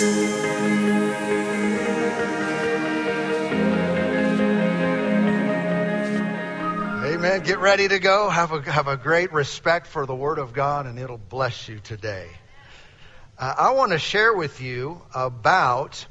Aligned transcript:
Amen. 0.00 0.10
Get 7.44 7.60
ready 7.60 7.86
to 7.86 8.00
go. 8.00 8.28
Have 8.28 8.50
a, 8.50 8.60
have 8.62 8.88
a 8.88 8.96
great 8.96 9.32
respect 9.32 9.86
for 9.86 10.04
the 10.04 10.14
Word 10.16 10.40
of 10.40 10.52
God, 10.52 10.86
and 10.86 10.98
it'll 10.98 11.16
bless 11.16 11.68
you 11.68 11.78
today. 11.78 12.28
Uh, 13.38 13.54
I 13.56 13.70
want 13.74 13.92
to 13.92 14.00
share 14.00 14.34
with 14.34 14.60
you 14.60 15.00
about 15.14 16.04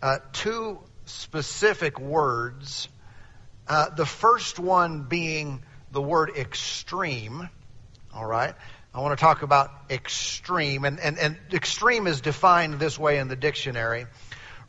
uh, 0.00 0.20
two 0.32 0.78
specific 1.04 2.00
words. 2.00 2.88
Uh, 3.68 3.90
the 3.90 4.06
first 4.06 4.58
one 4.58 5.02
being 5.02 5.62
the 5.92 6.00
word 6.00 6.30
extreme. 6.38 7.50
All 8.14 8.24
right. 8.24 8.54
I 8.96 9.00
want 9.00 9.18
to 9.18 9.22
talk 9.22 9.42
about 9.42 9.70
extreme. 9.90 10.86
And, 10.86 10.98
and, 10.98 11.18
and 11.18 11.36
extreme 11.52 12.06
is 12.06 12.22
defined 12.22 12.78
this 12.78 12.98
way 12.98 13.18
in 13.18 13.28
the 13.28 13.36
dictionary 13.36 14.06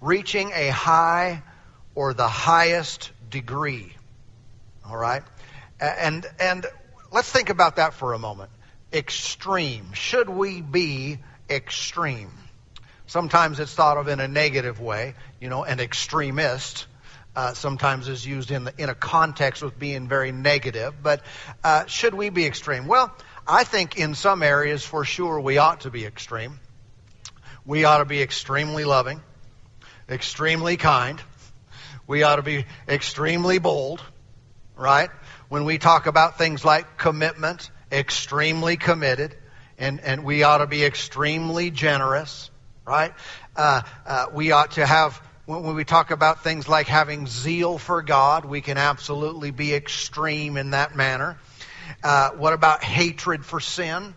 reaching 0.01 0.51
a 0.53 0.67
high 0.67 1.41
or 1.95 2.13
the 2.13 2.27
highest 2.27 3.09
degree. 3.29 3.93
All 4.85 4.97
right. 4.97 5.23
And, 5.79 6.25
and 6.41 6.65
let's 7.09 7.31
think 7.31 7.49
about 7.49 7.77
that 7.77 7.93
for 7.93 8.11
a 8.11 8.19
moment. 8.19 8.49
Extreme. 8.91 9.93
Should 9.93 10.29
we 10.29 10.61
be 10.61 11.19
extreme? 11.49 12.31
Sometimes 13.05 13.61
it's 13.61 13.73
thought 13.73 13.95
of 13.95 14.09
in 14.09 14.19
a 14.19 14.27
negative 14.27 14.81
way, 14.81 15.15
you 15.39 15.47
know, 15.47 15.63
an 15.63 15.79
extremist. 15.79 16.85
Uh, 17.33 17.53
sometimes 17.53 18.09
is 18.09 18.25
used 18.25 18.51
in 18.51 18.65
the, 18.65 18.73
in 18.77 18.89
a 18.89 18.95
context 18.95 19.63
with 19.63 19.79
being 19.79 20.07
very 20.09 20.33
negative. 20.33 20.95
But 21.01 21.21
uh, 21.63 21.85
should 21.85 22.13
we 22.13 22.29
be 22.29 22.45
extreme? 22.45 22.87
Well, 22.87 23.15
I 23.47 23.63
think 23.63 23.97
in 23.97 24.13
some 24.13 24.43
areas 24.43 24.83
for 24.83 25.05
sure 25.05 25.39
we 25.39 25.57
ought 25.57 25.81
to 25.81 25.89
be 25.89 26.05
extreme. 26.05 26.59
We 27.65 27.85
ought 27.85 27.99
to 27.99 28.05
be 28.05 28.21
extremely 28.21 28.85
loving, 28.85 29.21
extremely 30.09 30.77
kind. 30.77 31.21
We 32.05 32.23
ought 32.23 32.37
to 32.37 32.41
be 32.41 32.65
extremely 32.87 33.59
bold, 33.59 34.01
right? 34.75 35.09
when 35.49 35.63
we 35.63 35.77
talk 35.77 36.07
about 36.07 36.37
things 36.37 36.65
like 36.65 36.97
commitment, 36.97 37.69
extremely 37.91 38.77
committed, 38.77 39.35
and, 39.77 39.99
and 40.01 40.23
we 40.23 40.43
ought 40.43 40.57
to 40.57 40.67
be 40.67 40.83
extremely 40.83 41.71
generous, 41.71 42.49
right? 42.85 43.13
Uh, 43.55 43.81
uh, 44.05 44.25
we 44.33 44.51
ought 44.51 44.71
to 44.71 44.85
have, 44.85 45.21
when 45.45 45.75
we 45.75 45.85
talk 45.85 46.11
about 46.11 46.43
things 46.43 46.67
like 46.67 46.87
having 46.87 47.27
zeal 47.27 47.77
for 47.77 48.01
God, 48.01 48.43
we 48.43 48.61
can 48.61 48.77
absolutely 48.77 49.51
be 49.51 49.73
extreme 49.73 50.57
in 50.57 50.71
that 50.71 50.95
manner. 50.95 51.37
Uh, 52.03 52.31
what 52.31 52.53
about 52.53 52.83
hatred 52.83 53.45
for 53.45 53.59
sin? 53.59 54.13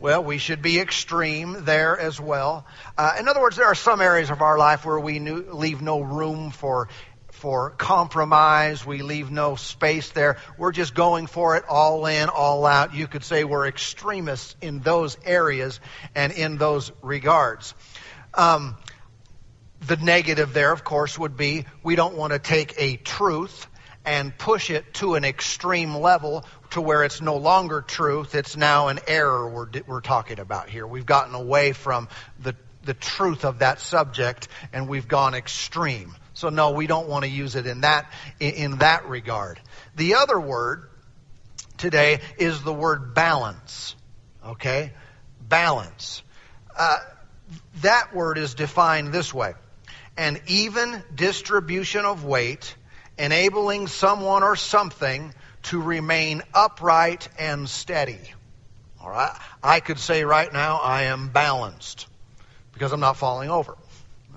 Well, 0.00 0.22
we 0.22 0.38
should 0.38 0.62
be 0.62 0.78
extreme 0.78 1.64
there 1.64 1.98
as 1.98 2.20
well. 2.20 2.66
Uh, 2.96 3.16
in 3.18 3.28
other 3.28 3.40
words, 3.40 3.56
there 3.56 3.66
are 3.66 3.74
some 3.74 4.00
areas 4.00 4.30
of 4.30 4.42
our 4.42 4.56
life 4.56 4.86
where 4.86 4.98
we 4.98 5.18
leave 5.18 5.82
no 5.82 6.00
room 6.00 6.50
for 6.50 6.88
for 7.32 7.70
compromise. 7.70 8.84
We 8.84 9.02
leave 9.02 9.30
no 9.30 9.54
space 9.54 10.10
there. 10.10 10.38
We're 10.56 10.72
just 10.72 10.94
going 10.94 11.28
for 11.28 11.56
it 11.56 11.64
all 11.68 12.06
in, 12.06 12.28
all 12.28 12.66
out. 12.66 12.94
You 12.94 13.06
could 13.06 13.22
say 13.22 13.44
we're 13.44 13.68
extremists 13.68 14.56
in 14.60 14.80
those 14.80 15.16
areas 15.24 15.78
and 16.16 16.32
in 16.32 16.58
those 16.58 16.90
regards. 17.00 17.74
Um, 18.34 18.76
the 19.86 19.96
negative 19.96 20.52
there, 20.52 20.72
of 20.72 20.82
course, 20.82 21.16
would 21.18 21.36
be 21.36 21.64
we 21.84 21.94
don't 21.94 22.16
want 22.16 22.32
to 22.32 22.40
take 22.40 22.74
a 22.78 22.96
truth 22.96 23.68
and 24.04 24.36
push 24.36 24.70
it 24.70 24.94
to 24.94 25.14
an 25.14 25.24
extreme 25.24 25.94
level 25.94 26.44
to 26.70 26.80
where 26.80 27.04
it's 27.04 27.20
no 27.20 27.36
longer 27.36 27.80
truth. 27.80 28.34
It's 28.34 28.56
now 28.56 28.88
an 28.88 29.00
error 29.06 29.48
we're, 29.48 29.68
we're 29.86 30.00
talking 30.00 30.38
about 30.38 30.68
here. 30.68 30.86
We've 30.86 31.06
gotten 31.06 31.34
away 31.34 31.72
from 31.72 32.08
the, 32.40 32.54
the 32.84 32.94
truth 32.94 33.44
of 33.44 33.60
that 33.60 33.80
subject 33.80 34.48
and 34.72 34.88
we've 34.88 35.08
gone 35.08 35.34
extreme. 35.34 36.14
So 36.34 36.50
no, 36.50 36.70
we 36.70 36.86
don't 36.86 37.08
want 37.08 37.24
to 37.24 37.30
use 37.30 37.56
it 37.56 37.66
in 37.66 37.80
that, 37.80 38.10
in 38.38 38.78
that 38.78 39.08
regard. 39.08 39.60
The 39.96 40.14
other 40.14 40.38
word 40.38 40.88
today 41.78 42.20
is 42.38 42.62
the 42.62 42.72
word 42.72 43.14
balance. 43.14 43.96
Okay? 44.44 44.92
Balance. 45.48 46.22
Uh, 46.76 46.98
that 47.80 48.14
word 48.14 48.38
is 48.38 48.54
defined 48.54 49.12
this 49.12 49.32
way. 49.32 49.54
An 50.16 50.40
even 50.46 51.02
distribution 51.14 52.04
of 52.04 52.24
weight, 52.24 52.76
enabling 53.18 53.86
someone 53.86 54.42
or 54.42 54.56
something 54.56 55.32
to 55.68 55.80
remain 55.82 56.42
upright 56.54 57.28
and 57.38 57.68
steady. 57.68 58.18
All 59.00 59.10
right? 59.10 59.36
I 59.62 59.80
could 59.80 59.98
say 59.98 60.24
right 60.24 60.50
now, 60.50 60.78
I 60.78 61.04
am 61.04 61.28
balanced 61.28 62.06
because 62.72 62.92
I'm 62.92 63.00
not 63.00 63.18
falling 63.18 63.50
over. 63.50 63.76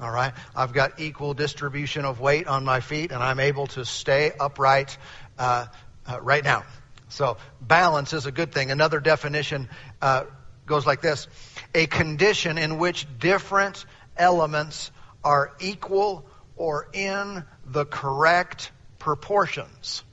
All 0.01 0.11
right. 0.11 0.33
I've 0.55 0.73
got 0.73 0.99
equal 0.99 1.33
distribution 1.33 2.03
of 2.03 2.19
weight 2.19 2.47
on 2.47 2.65
my 2.65 2.81
feet, 2.81 3.11
and 3.11 3.23
I'm 3.23 3.39
able 3.39 3.67
to 3.67 3.85
stay 3.85 4.31
upright 4.37 4.97
uh, 5.39 5.67
uh, 6.05 6.19
right 6.21 6.43
now. 6.43 6.65
So 7.07 7.37
balance 7.61 8.11
is 8.11 8.25
a 8.25 8.31
good 8.31 8.51
thing. 8.51 8.69
Another 8.69 8.99
definition 8.99 9.69
uh, 10.01 10.25
goes 10.65 10.85
like 10.85 11.01
this: 11.01 11.27
a 11.73 11.87
condition 11.87 12.57
in 12.57 12.77
which 12.77 13.07
different 13.19 13.85
elements 14.17 14.91
are 15.23 15.53
equal 15.61 16.25
or 16.57 16.89
in 16.93 17.45
the 17.65 17.85
correct 17.85 18.71
proportions. 18.99 20.03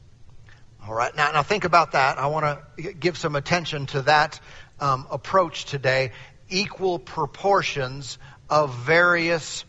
All 0.89 0.95
right. 0.95 1.15
Now, 1.15 1.33
now 1.33 1.43
think 1.43 1.65
about 1.65 1.93
that. 1.93 2.17
I 2.17 2.29
want 2.29 2.59
to 2.79 2.95
give 2.95 3.19
some 3.19 3.37
attention 3.37 3.85
to 3.89 4.03
that 4.03 4.41
um, 4.81 5.07
approach 5.11 5.67
today. 5.67 6.13
Equal 6.49 6.99
proportions 6.99 8.17
of 8.49 8.75
various 8.75 9.67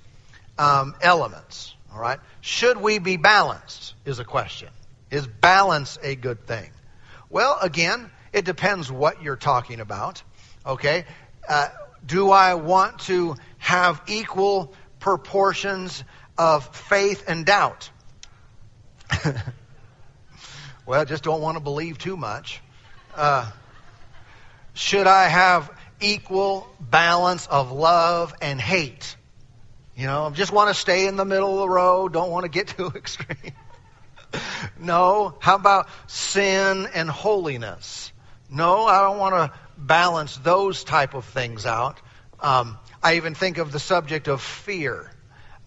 um, 0.57 0.95
elements. 1.01 1.75
All 1.93 1.99
right. 1.99 2.21
Should 2.39 2.77
we 2.77 2.99
be 2.99 3.17
balanced? 3.17 3.95
Is 4.05 4.19
a 4.19 4.23
question. 4.23 4.69
Is 5.11 5.27
balance 5.27 5.99
a 6.01 6.15
good 6.15 6.47
thing? 6.47 6.69
Well, 7.29 7.57
again, 7.61 8.09
it 8.31 8.45
depends 8.45 8.89
what 8.89 9.21
you're 9.21 9.35
talking 9.35 9.81
about. 9.81 10.23
Okay. 10.65 11.03
Uh, 11.49 11.67
do 12.05 12.31
I 12.31 12.53
want 12.53 12.99
to 12.99 13.35
have 13.57 14.01
equal 14.07 14.73
proportions 15.01 16.01
of 16.37 16.73
faith 16.73 17.25
and 17.27 17.45
doubt? 17.45 17.89
well, 20.89 21.05
just 21.05 21.21
don't 21.21 21.39
want 21.39 21.55
to 21.55 21.61
believe 21.61 21.99
too 21.99 22.17
much. 22.17 22.61
Uh, 23.15 23.51
should 24.73 25.05
I 25.05 25.27
have 25.27 25.71
equal 25.99 26.67
balance 26.79 27.45
of 27.45 27.71
love 27.71 28.33
and 28.41 28.59
hate? 28.59 29.15
You 29.95 30.07
know, 30.07 30.31
just 30.33 30.51
want 30.51 30.69
to 30.69 30.73
stay 30.73 31.05
in 31.05 31.15
the 31.15 31.25
middle 31.25 31.53
of 31.53 31.59
the 31.59 31.69
road, 31.69 32.11
don't 32.11 32.31
want 32.31 32.45
to 32.45 32.49
get 32.49 32.69
too 32.77 32.87
extreme. 32.95 33.53
no, 34.79 35.35
how 35.37 35.57
about 35.57 35.89
sin 36.07 36.87
and 36.91 37.07
holiness? 37.07 38.11
No, 38.49 38.87
I 38.87 39.03
don't 39.03 39.19
want 39.19 39.35
to 39.35 39.59
balance 39.77 40.37
those 40.37 40.83
type 40.83 41.13
of 41.13 41.23
things 41.25 41.67
out. 41.67 42.01
Um, 42.39 42.79
I 43.03 43.17
even 43.17 43.35
think 43.35 43.59
of 43.59 43.71
the 43.71 43.79
subject 43.79 44.27
of 44.27 44.41
fear. 44.41 45.11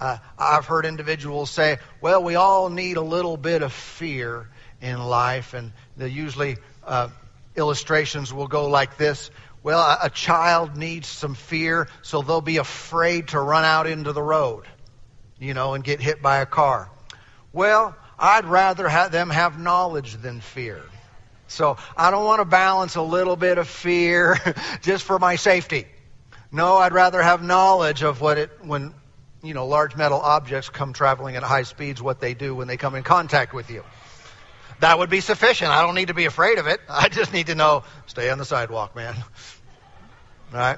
Uh, 0.00 0.18
I've 0.36 0.66
heard 0.66 0.84
individuals 0.84 1.48
say, 1.48 1.78
well, 2.00 2.24
we 2.24 2.34
all 2.34 2.70
need 2.70 2.96
a 2.96 3.02
little 3.02 3.36
bit 3.36 3.62
of 3.62 3.72
fear 3.72 4.48
in 4.82 5.00
life, 5.00 5.54
and 5.54 5.72
usually 5.96 6.58
uh, 6.84 7.08
illustrations 7.56 8.34
will 8.34 8.48
go 8.48 8.68
like 8.68 8.98
this. 8.98 9.30
Well, 9.62 9.98
a 10.02 10.10
child 10.10 10.76
needs 10.76 11.06
some 11.06 11.34
fear, 11.34 11.88
so 12.02 12.20
they'll 12.20 12.40
be 12.40 12.56
afraid 12.56 13.28
to 13.28 13.40
run 13.40 13.64
out 13.64 13.86
into 13.86 14.12
the 14.12 14.22
road, 14.22 14.64
you 15.38 15.54
know, 15.54 15.74
and 15.74 15.84
get 15.84 16.00
hit 16.00 16.20
by 16.20 16.38
a 16.38 16.46
car. 16.46 16.90
Well, 17.52 17.96
I'd 18.18 18.44
rather 18.44 18.88
have 18.88 19.12
them 19.12 19.30
have 19.30 19.58
knowledge 19.58 20.14
than 20.14 20.40
fear. 20.40 20.82
So 21.46 21.76
I 21.96 22.10
don't 22.10 22.24
want 22.24 22.40
to 22.40 22.44
balance 22.44 22.96
a 22.96 23.02
little 23.02 23.36
bit 23.36 23.58
of 23.58 23.68
fear 23.68 24.36
just 24.82 25.04
for 25.04 25.18
my 25.18 25.36
safety. 25.36 25.86
No, 26.50 26.76
I'd 26.76 26.92
rather 26.92 27.22
have 27.22 27.42
knowledge 27.42 28.02
of 28.02 28.20
what 28.20 28.38
it, 28.38 28.50
when, 28.62 28.94
you 29.42 29.54
know, 29.54 29.66
large 29.66 29.96
metal 29.96 30.20
objects 30.20 30.70
come 30.70 30.92
traveling 30.92 31.36
at 31.36 31.42
high 31.42 31.62
speeds, 31.62 32.02
what 32.02 32.20
they 32.20 32.34
do 32.34 32.54
when 32.54 32.68
they 32.68 32.76
come 32.76 32.94
in 32.94 33.02
contact 33.04 33.54
with 33.54 33.70
you. 33.70 33.84
That 34.80 34.98
would 34.98 35.10
be 35.10 35.20
sufficient. 35.20 35.70
I 35.70 35.82
don't 35.82 35.94
need 35.94 36.08
to 36.08 36.14
be 36.14 36.24
afraid 36.24 36.58
of 36.58 36.66
it. 36.66 36.80
I 36.88 37.08
just 37.08 37.32
need 37.32 37.46
to 37.46 37.54
know, 37.54 37.84
stay 38.06 38.30
on 38.30 38.38
the 38.38 38.44
sidewalk, 38.44 38.96
man. 38.96 39.14
Right? 40.52 40.76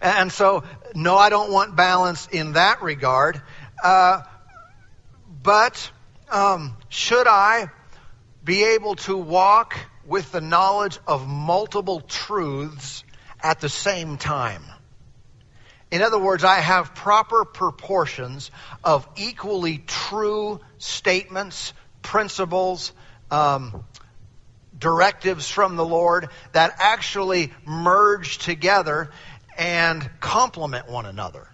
And 0.00 0.30
so, 0.30 0.62
no, 0.94 1.16
I 1.16 1.28
don't 1.28 1.50
want 1.50 1.74
balance 1.74 2.28
in 2.30 2.52
that 2.52 2.82
regard. 2.82 3.42
Uh, 3.82 4.22
but 5.42 5.90
um, 6.30 6.76
should 6.88 7.26
I 7.26 7.70
be 8.44 8.62
able 8.62 8.94
to 8.94 9.16
walk 9.16 9.76
with 10.06 10.30
the 10.30 10.40
knowledge 10.40 10.98
of 11.06 11.26
multiple 11.26 12.00
truths 12.00 13.02
at 13.42 13.60
the 13.60 13.68
same 13.68 14.18
time? 14.18 14.62
In 15.90 16.02
other 16.02 16.18
words, 16.18 16.42
I 16.42 16.56
have 16.56 16.94
proper 16.94 17.44
proportions 17.44 18.50
of 18.82 19.06
equally 19.16 19.78
true 19.78 20.60
statements, 20.78 21.72
principles, 22.04 22.92
um, 23.32 23.84
directives 24.78 25.50
from 25.50 25.74
the 25.74 25.84
Lord 25.84 26.28
that 26.52 26.76
actually 26.78 27.52
merge 27.66 28.38
together 28.38 29.10
and 29.56 30.08
complement 30.20 30.88
one 30.88 31.06
another. 31.06 31.48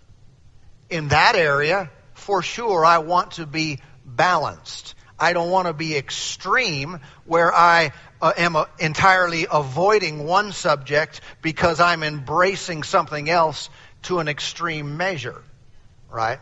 in 0.90 1.08
that 1.08 1.36
area, 1.36 1.88
for 2.14 2.42
sure, 2.42 2.84
I 2.84 2.98
want 2.98 3.32
to 3.32 3.46
be 3.46 3.78
balanced. 4.04 4.94
I 5.18 5.32
don't 5.32 5.50
want 5.50 5.68
to 5.68 5.72
be 5.72 5.96
extreme 5.96 7.00
where 7.24 7.54
I 7.54 7.92
uh, 8.20 8.32
am 8.36 8.56
uh, 8.56 8.64
entirely 8.78 9.46
avoiding 9.50 10.24
one 10.26 10.52
subject 10.52 11.20
because 11.42 11.78
I'm 11.80 12.02
embracing 12.02 12.82
something 12.82 13.30
else 13.30 13.70
to 14.02 14.18
an 14.18 14.28
extreme 14.28 14.96
measure, 14.96 15.42
right? 16.10 16.40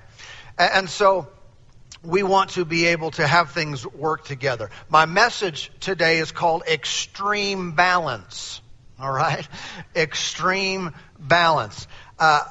And, 0.57 0.71
and 0.75 0.91
so 0.91 1.29
we 2.09 2.23
want 2.23 2.51
to 2.51 2.65
be 2.65 2.87
able 2.87 3.11
to 3.11 3.27
have 3.27 3.51
things 3.51 3.87
work 3.87 4.25
together. 4.25 4.71
My 4.89 5.05
message 5.05 5.71
today 5.79 6.19
is 6.19 6.33
called 6.33 6.63
extreme 6.67 7.73
balance. 7.73 8.63
All 8.99 9.13
right? 9.13 9.47
Extreme 9.95 10.95
balance. 11.19 11.87
Uh, 12.19 12.45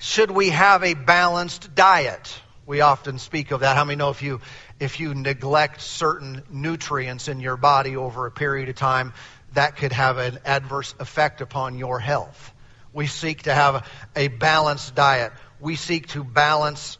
should 0.00 0.30
we 0.30 0.50
have 0.50 0.84
a 0.84 0.92
balanced 0.92 1.74
diet? 1.74 2.38
We 2.66 2.82
often 2.82 3.18
speak 3.18 3.52
of 3.52 3.60
that. 3.60 3.74
How 3.74 3.86
many 3.86 3.96
know 3.96 4.10
if 4.10 4.22
you 4.22 4.42
if 4.78 5.00
you 5.00 5.14
neglect 5.14 5.80
certain 5.80 6.42
nutrients 6.50 7.28
in 7.28 7.40
your 7.40 7.56
body 7.56 7.96
over 7.96 8.26
a 8.26 8.30
period 8.30 8.68
of 8.68 8.76
time, 8.76 9.14
that 9.54 9.76
could 9.76 9.92
have 9.92 10.18
an 10.18 10.38
adverse 10.44 10.94
effect 11.00 11.40
upon 11.40 11.78
your 11.78 12.00
health. 12.00 12.52
We 12.92 13.06
seek 13.06 13.44
to 13.44 13.54
have 13.54 13.88
a 14.14 14.28
balanced 14.28 14.94
diet. 14.94 15.32
We 15.58 15.76
seek 15.76 16.08
to 16.08 16.22
balance 16.22 16.98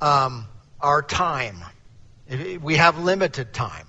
um, 0.00 0.46
our 0.82 1.02
time. 1.02 1.56
We 2.60 2.76
have 2.76 2.98
limited 2.98 3.52
time. 3.52 3.86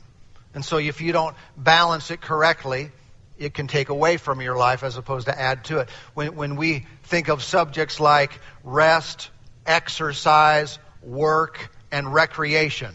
And 0.54 0.64
so 0.64 0.78
if 0.78 1.02
you 1.02 1.12
don't 1.12 1.36
balance 1.58 2.12
it 2.12 2.22
correctly, 2.22 2.92
it 3.38 3.54
can 3.54 3.68
take 3.68 3.90
away 3.90 4.18
from 4.18 4.42
your 4.42 4.56
life 4.56 4.84
as 4.84 4.98
opposed 4.98 5.28
to 5.28 5.40
add 5.40 5.66
to 5.66 5.80
it. 5.80 5.90
When, 6.14 6.36
when 6.36 6.56
we 6.56 6.86
think 7.04 7.30
of 7.30 7.44
subjects 7.44 8.00
like 8.00 8.40
rest, 8.64 9.30
exercise, 9.66 10.78
work, 11.02 11.70
and 11.92 12.14
recreation, 12.14 12.94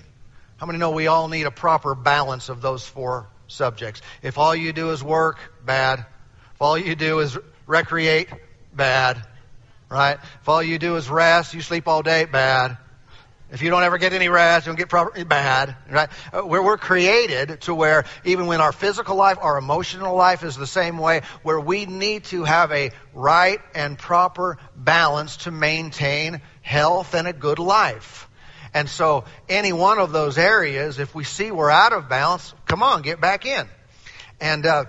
how 0.58 0.66
many 0.66 0.78
know 0.78 0.90
we 0.90 1.06
all 1.06 1.28
need 1.28 1.46
a 1.46 1.50
proper 1.50 1.94
balance 1.94 2.48
of 2.48 2.62
those 2.62 2.86
four 2.86 3.28
subjects? 3.48 4.02
If 4.22 4.38
all 4.38 4.54
you 4.54 4.72
do 4.72 4.90
is 4.90 5.02
work, 5.02 5.38
bad. 5.64 6.00
If 6.54 6.62
all 6.62 6.78
you 6.78 6.94
do 6.94 7.20
is 7.20 7.36
recreate, 7.66 8.28
bad. 8.72 9.22
Right? 9.88 10.18
If 10.40 10.48
all 10.48 10.62
you 10.62 10.78
do 10.78 10.96
is 10.96 11.08
rest, 11.08 11.54
you 11.54 11.62
sleep 11.62 11.88
all 11.88 12.02
day, 12.02 12.24
bad. 12.24 12.76
If 13.50 13.62
you 13.62 13.70
don't 13.70 13.82
ever 13.82 13.96
get 13.96 14.12
any 14.12 14.28
rest, 14.28 14.66
you 14.66 14.70
don't 14.70 14.78
get 14.78 14.90
proper, 14.90 15.24
bad, 15.24 15.74
right? 15.90 16.10
Uh, 16.34 16.44
we're 16.44 16.76
created 16.76 17.62
to 17.62 17.74
where 17.74 18.04
even 18.24 18.46
when 18.46 18.60
our 18.60 18.72
physical 18.72 19.16
life, 19.16 19.38
our 19.40 19.56
emotional 19.56 20.14
life 20.14 20.44
is 20.44 20.54
the 20.54 20.66
same 20.66 20.98
way, 20.98 21.22
where 21.42 21.58
we 21.58 21.86
need 21.86 22.24
to 22.24 22.44
have 22.44 22.70
a 22.72 22.90
right 23.14 23.58
and 23.74 23.98
proper 23.98 24.58
balance 24.76 25.38
to 25.38 25.50
maintain 25.50 26.42
health 26.60 27.14
and 27.14 27.26
a 27.26 27.32
good 27.32 27.58
life. 27.58 28.28
And 28.74 28.86
so, 28.86 29.24
any 29.48 29.72
one 29.72 29.98
of 29.98 30.12
those 30.12 30.36
areas, 30.36 30.98
if 30.98 31.14
we 31.14 31.24
see 31.24 31.50
we're 31.50 31.70
out 31.70 31.94
of 31.94 32.10
balance, 32.10 32.52
come 32.66 32.82
on, 32.82 33.00
get 33.00 33.18
back 33.18 33.46
in. 33.46 33.66
And, 34.40 34.66
uh, 34.66 34.84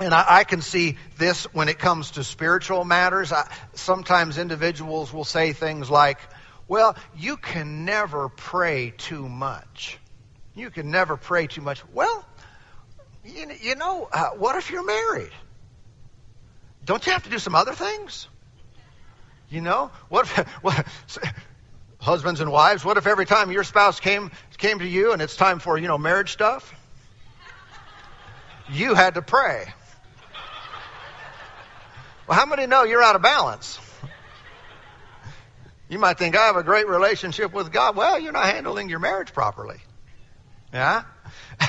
and 0.00 0.14
I, 0.14 0.24
I, 0.26 0.44
can 0.44 0.62
see 0.62 0.96
this 1.18 1.44
when 1.52 1.68
it 1.68 1.78
comes 1.78 2.12
to 2.12 2.24
spiritual 2.24 2.84
matters. 2.84 3.32
I, 3.32 3.52
sometimes 3.74 4.38
individuals 4.38 5.12
will 5.12 5.24
say 5.24 5.52
things 5.52 5.90
like, 5.90 6.18
well, 6.72 6.96
you 7.18 7.36
can 7.36 7.84
never 7.84 8.30
pray 8.30 8.94
too 8.96 9.28
much. 9.28 9.98
You 10.54 10.70
can 10.70 10.90
never 10.90 11.18
pray 11.18 11.46
too 11.46 11.60
much. 11.60 11.82
Well, 11.92 12.24
you, 13.26 13.52
you 13.60 13.74
know, 13.74 14.08
uh, 14.10 14.30
what 14.38 14.56
if 14.56 14.70
you're 14.70 14.82
married? 14.82 15.32
Don't 16.82 17.04
you 17.04 17.12
have 17.12 17.24
to 17.24 17.28
do 17.28 17.38
some 17.38 17.54
other 17.54 17.74
things? 17.74 18.26
You 19.50 19.60
know, 19.60 19.90
what 20.08 20.24
if, 20.24 20.48
what, 20.62 20.86
husbands 22.00 22.40
and 22.40 22.50
wives, 22.50 22.86
what 22.86 22.96
if 22.96 23.06
every 23.06 23.26
time 23.26 23.52
your 23.52 23.64
spouse 23.64 24.00
came 24.00 24.30
came 24.56 24.78
to 24.78 24.88
you 24.88 25.12
and 25.12 25.20
it's 25.20 25.36
time 25.36 25.58
for, 25.58 25.76
you 25.76 25.88
know, 25.88 25.98
marriage 25.98 26.32
stuff? 26.32 26.72
You 28.70 28.94
had 28.94 29.12
to 29.16 29.20
pray. 29.20 29.66
Well, 32.26 32.38
how 32.38 32.46
many 32.46 32.66
know 32.66 32.84
you're 32.84 33.02
out 33.02 33.14
of 33.14 33.20
balance? 33.20 33.78
You 35.92 35.98
might 35.98 36.16
think 36.16 36.34
I 36.34 36.46
have 36.46 36.56
a 36.56 36.62
great 36.62 36.88
relationship 36.88 37.52
with 37.52 37.70
God. 37.70 37.96
Well, 37.96 38.18
you're 38.18 38.32
not 38.32 38.46
handling 38.46 38.88
your 38.88 38.98
marriage 38.98 39.34
properly. 39.34 39.76
Yeah? 40.72 41.02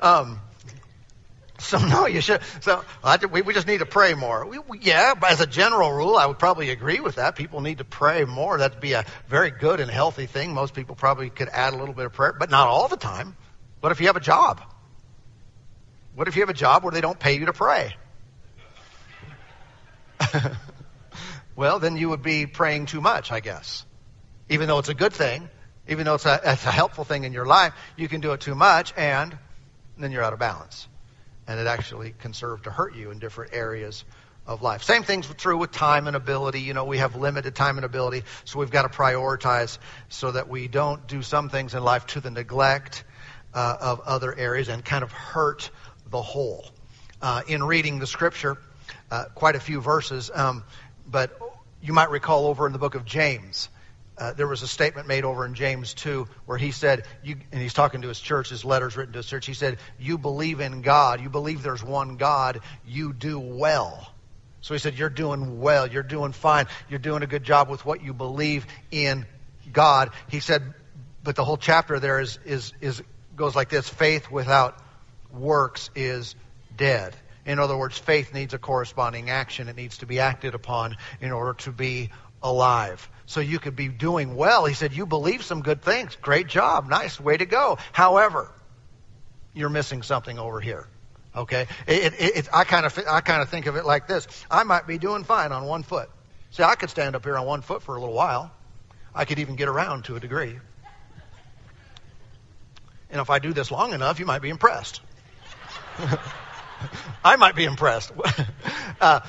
um, 0.00 0.38
so 1.56 1.78
no, 1.78 2.04
you 2.04 2.20
should. 2.20 2.42
So 2.60 2.84
we, 3.30 3.54
just 3.54 3.66
need 3.66 3.78
to 3.78 3.86
pray 3.86 4.12
more. 4.12 4.44
We, 4.44 4.58
we, 4.58 4.80
yeah, 4.80 5.14
as 5.26 5.40
a 5.40 5.46
general 5.46 5.90
rule, 5.90 6.16
I 6.16 6.26
would 6.26 6.38
probably 6.38 6.68
agree 6.68 7.00
with 7.00 7.14
that. 7.14 7.34
People 7.34 7.62
need 7.62 7.78
to 7.78 7.84
pray 7.84 8.26
more. 8.26 8.58
That'd 8.58 8.80
be 8.80 8.92
a 8.92 9.06
very 9.28 9.50
good 9.50 9.80
and 9.80 9.90
healthy 9.90 10.26
thing. 10.26 10.52
Most 10.52 10.74
people 10.74 10.96
probably 10.96 11.30
could 11.30 11.48
add 11.48 11.72
a 11.72 11.78
little 11.78 11.94
bit 11.94 12.04
of 12.04 12.12
prayer, 12.12 12.34
but 12.38 12.50
not 12.50 12.68
all 12.68 12.88
the 12.88 12.98
time. 12.98 13.34
What 13.80 13.90
if 13.90 14.02
you 14.02 14.08
have 14.08 14.16
a 14.16 14.20
job? 14.20 14.60
What 16.14 16.28
if 16.28 16.36
you 16.36 16.42
have 16.42 16.50
a 16.50 16.52
job 16.52 16.84
where 16.84 16.92
they 16.92 17.00
don't 17.00 17.18
pay 17.18 17.38
you 17.38 17.46
to 17.46 17.54
pray? 17.54 17.96
well, 21.60 21.78
then 21.78 21.96
you 21.96 22.08
would 22.08 22.22
be 22.22 22.46
praying 22.46 22.86
too 22.86 23.00
much, 23.00 23.30
I 23.30 23.40
guess. 23.40 23.84
Even 24.48 24.66
though 24.66 24.78
it's 24.78 24.88
a 24.88 24.94
good 24.94 25.12
thing, 25.12 25.48
even 25.86 26.06
though 26.06 26.14
it's 26.14 26.26
a, 26.26 26.40
it's 26.44 26.66
a 26.66 26.72
helpful 26.72 27.04
thing 27.04 27.24
in 27.24 27.32
your 27.32 27.46
life, 27.46 27.74
you 27.96 28.08
can 28.08 28.20
do 28.20 28.32
it 28.32 28.40
too 28.40 28.54
much, 28.54 28.92
and 28.96 29.36
then 29.98 30.10
you're 30.10 30.24
out 30.24 30.32
of 30.32 30.38
balance 30.38 30.88
and 31.46 31.58
it 31.58 31.66
actually 31.66 32.14
can 32.20 32.32
serve 32.32 32.62
to 32.62 32.70
hurt 32.70 32.94
you 32.94 33.10
in 33.10 33.18
different 33.18 33.52
areas 33.52 34.04
of 34.46 34.62
life. 34.62 34.84
Same 34.84 35.02
thing's 35.02 35.26
true 35.34 35.58
with 35.58 35.72
time 35.72 36.06
and 36.06 36.14
ability. 36.14 36.60
You 36.60 36.74
know, 36.74 36.84
we 36.84 36.98
have 36.98 37.16
limited 37.16 37.56
time 37.56 37.76
and 37.76 37.84
ability, 37.84 38.22
so 38.44 38.60
we've 38.60 38.70
got 38.70 38.82
to 38.82 38.88
prioritize 38.88 39.78
so 40.08 40.30
that 40.30 40.48
we 40.48 40.68
don't 40.68 41.06
do 41.08 41.22
some 41.22 41.48
things 41.48 41.74
in 41.74 41.82
life 41.82 42.06
to 42.06 42.20
the 42.20 42.30
neglect 42.30 43.02
uh, 43.52 43.76
of 43.80 44.00
other 44.02 44.32
areas 44.32 44.68
and 44.68 44.84
kind 44.84 45.02
of 45.02 45.10
hurt 45.10 45.70
the 46.08 46.22
whole. 46.22 46.64
Uh, 47.20 47.42
in 47.48 47.64
reading 47.64 47.98
the 47.98 48.06
scripture, 48.06 48.56
uh, 49.10 49.24
quite 49.34 49.56
a 49.56 49.60
few 49.60 49.80
verses, 49.80 50.30
um, 50.32 50.62
but 51.04 51.36
you 51.82 51.92
might 51.92 52.10
recall 52.10 52.46
over 52.46 52.66
in 52.66 52.72
the 52.72 52.78
book 52.78 52.94
of 52.94 53.04
James, 53.04 53.68
uh, 54.18 54.34
there 54.34 54.46
was 54.46 54.62
a 54.62 54.68
statement 54.68 55.08
made 55.08 55.24
over 55.24 55.46
in 55.46 55.54
James 55.54 55.94
2 55.94 56.28
where 56.44 56.58
he 56.58 56.72
said, 56.72 57.04
and 57.24 57.60
he's 57.60 57.72
talking 57.72 58.02
to 58.02 58.08
his 58.08 58.20
church, 58.20 58.50
his 58.50 58.64
letters 58.64 58.96
written 58.96 59.12
to 59.14 59.20
his 59.20 59.26
church. 59.26 59.46
He 59.46 59.54
said, 59.54 59.78
You 59.98 60.18
believe 60.18 60.60
in 60.60 60.82
God. 60.82 61.20
You 61.20 61.30
believe 61.30 61.62
there's 61.62 61.82
one 61.82 62.16
God. 62.16 62.60
You 62.86 63.14
do 63.14 63.38
well. 63.38 64.12
So 64.60 64.74
he 64.74 64.78
said, 64.78 64.98
You're 64.98 65.08
doing 65.08 65.60
well. 65.60 65.86
You're 65.86 66.02
doing 66.02 66.32
fine. 66.32 66.66
You're 66.90 66.98
doing 66.98 67.22
a 67.22 67.26
good 67.26 67.44
job 67.44 67.70
with 67.70 67.86
what 67.86 68.02
you 68.02 68.12
believe 68.12 68.66
in 68.90 69.24
God. 69.72 70.10
He 70.28 70.40
said, 70.40 70.74
but 71.22 71.36
the 71.36 71.44
whole 71.44 71.56
chapter 71.56 72.00
there 72.00 72.20
is, 72.20 72.38
is, 72.44 72.72
is 72.80 73.02
goes 73.36 73.54
like 73.54 73.68
this 73.68 73.88
faith 73.88 74.30
without 74.30 74.78
works 75.32 75.90
is 75.94 76.34
dead. 76.76 77.14
In 77.46 77.58
other 77.58 77.76
words, 77.76 77.98
faith 77.98 78.34
needs 78.34 78.54
a 78.54 78.58
corresponding 78.58 79.30
action. 79.30 79.68
It 79.68 79.76
needs 79.76 79.98
to 79.98 80.06
be 80.06 80.20
acted 80.20 80.54
upon 80.54 80.96
in 81.20 81.32
order 81.32 81.54
to 81.64 81.72
be 81.72 82.10
alive. 82.42 83.08
So 83.26 83.40
you 83.40 83.58
could 83.58 83.76
be 83.76 83.88
doing 83.88 84.34
well. 84.34 84.64
He 84.64 84.74
said, 84.74 84.92
You 84.92 85.06
believe 85.06 85.42
some 85.42 85.62
good 85.62 85.82
things. 85.82 86.16
Great 86.16 86.46
job. 86.46 86.88
Nice. 86.88 87.20
Way 87.20 87.36
to 87.36 87.46
go. 87.46 87.78
However, 87.92 88.50
you're 89.54 89.70
missing 89.70 90.02
something 90.02 90.38
over 90.38 90.60
here. 90.60 90.86
Okay? 91.34 91.66
It, 91.86 92.14
it, 92.14 92.36
it, 92.36 92.48
I 92.52 92.64
kind 92.64 92.86
of 92.86 92.98
I 93.08 93.20
kind 93.20 93.42
of 93.42 93.48
think 93.48 93.66
of 93.66 93.76
it 93.76 93.84
like 93.84 94.06
this. 94.06 94.26
I 94.50 94.64
might 94.64 94.86
be 94.86 94.98
doing 94.98 95.24
fine 95.24 95.52
on 95.52 95.64
one 95.64 95.82
foot. 95.82 96.10
See, 96.50 96.62
I 96.62 96.74
could 96.74 96.90
stand 96.90 97.14
up 97.14 97.24
here 97.24 97.38
on 97.38 97.46
one 97.46 97.62
foot 97.62 97.82
for 97.82 97.96
a 97.96 98.00
little 98.00 98.14
while. 98.14 98.50
I 99.14 99.24
could 99.24 99.38
even 99.38 99.56
get 99.56 99.68
around 99.68 100.04
to 100.06 100.16
a 100.16 100.20
degree. 100.20 100.58
And 103.10 103.20
if 103.20 103.30
I 103.30 103.38
do 103.38 103.52
this 103.52 103.70
long 103.70 103.92
enough, 103.92 104.20
you 104.20 104.26
might 104.26 104.42
be 104.42 104.50
impressed. 104.50 105.00
I 107.24 107.36
might 107.36 107.54
be 107.54 107.64
impressed. 107.64 108.12
uh, 109.00 109.20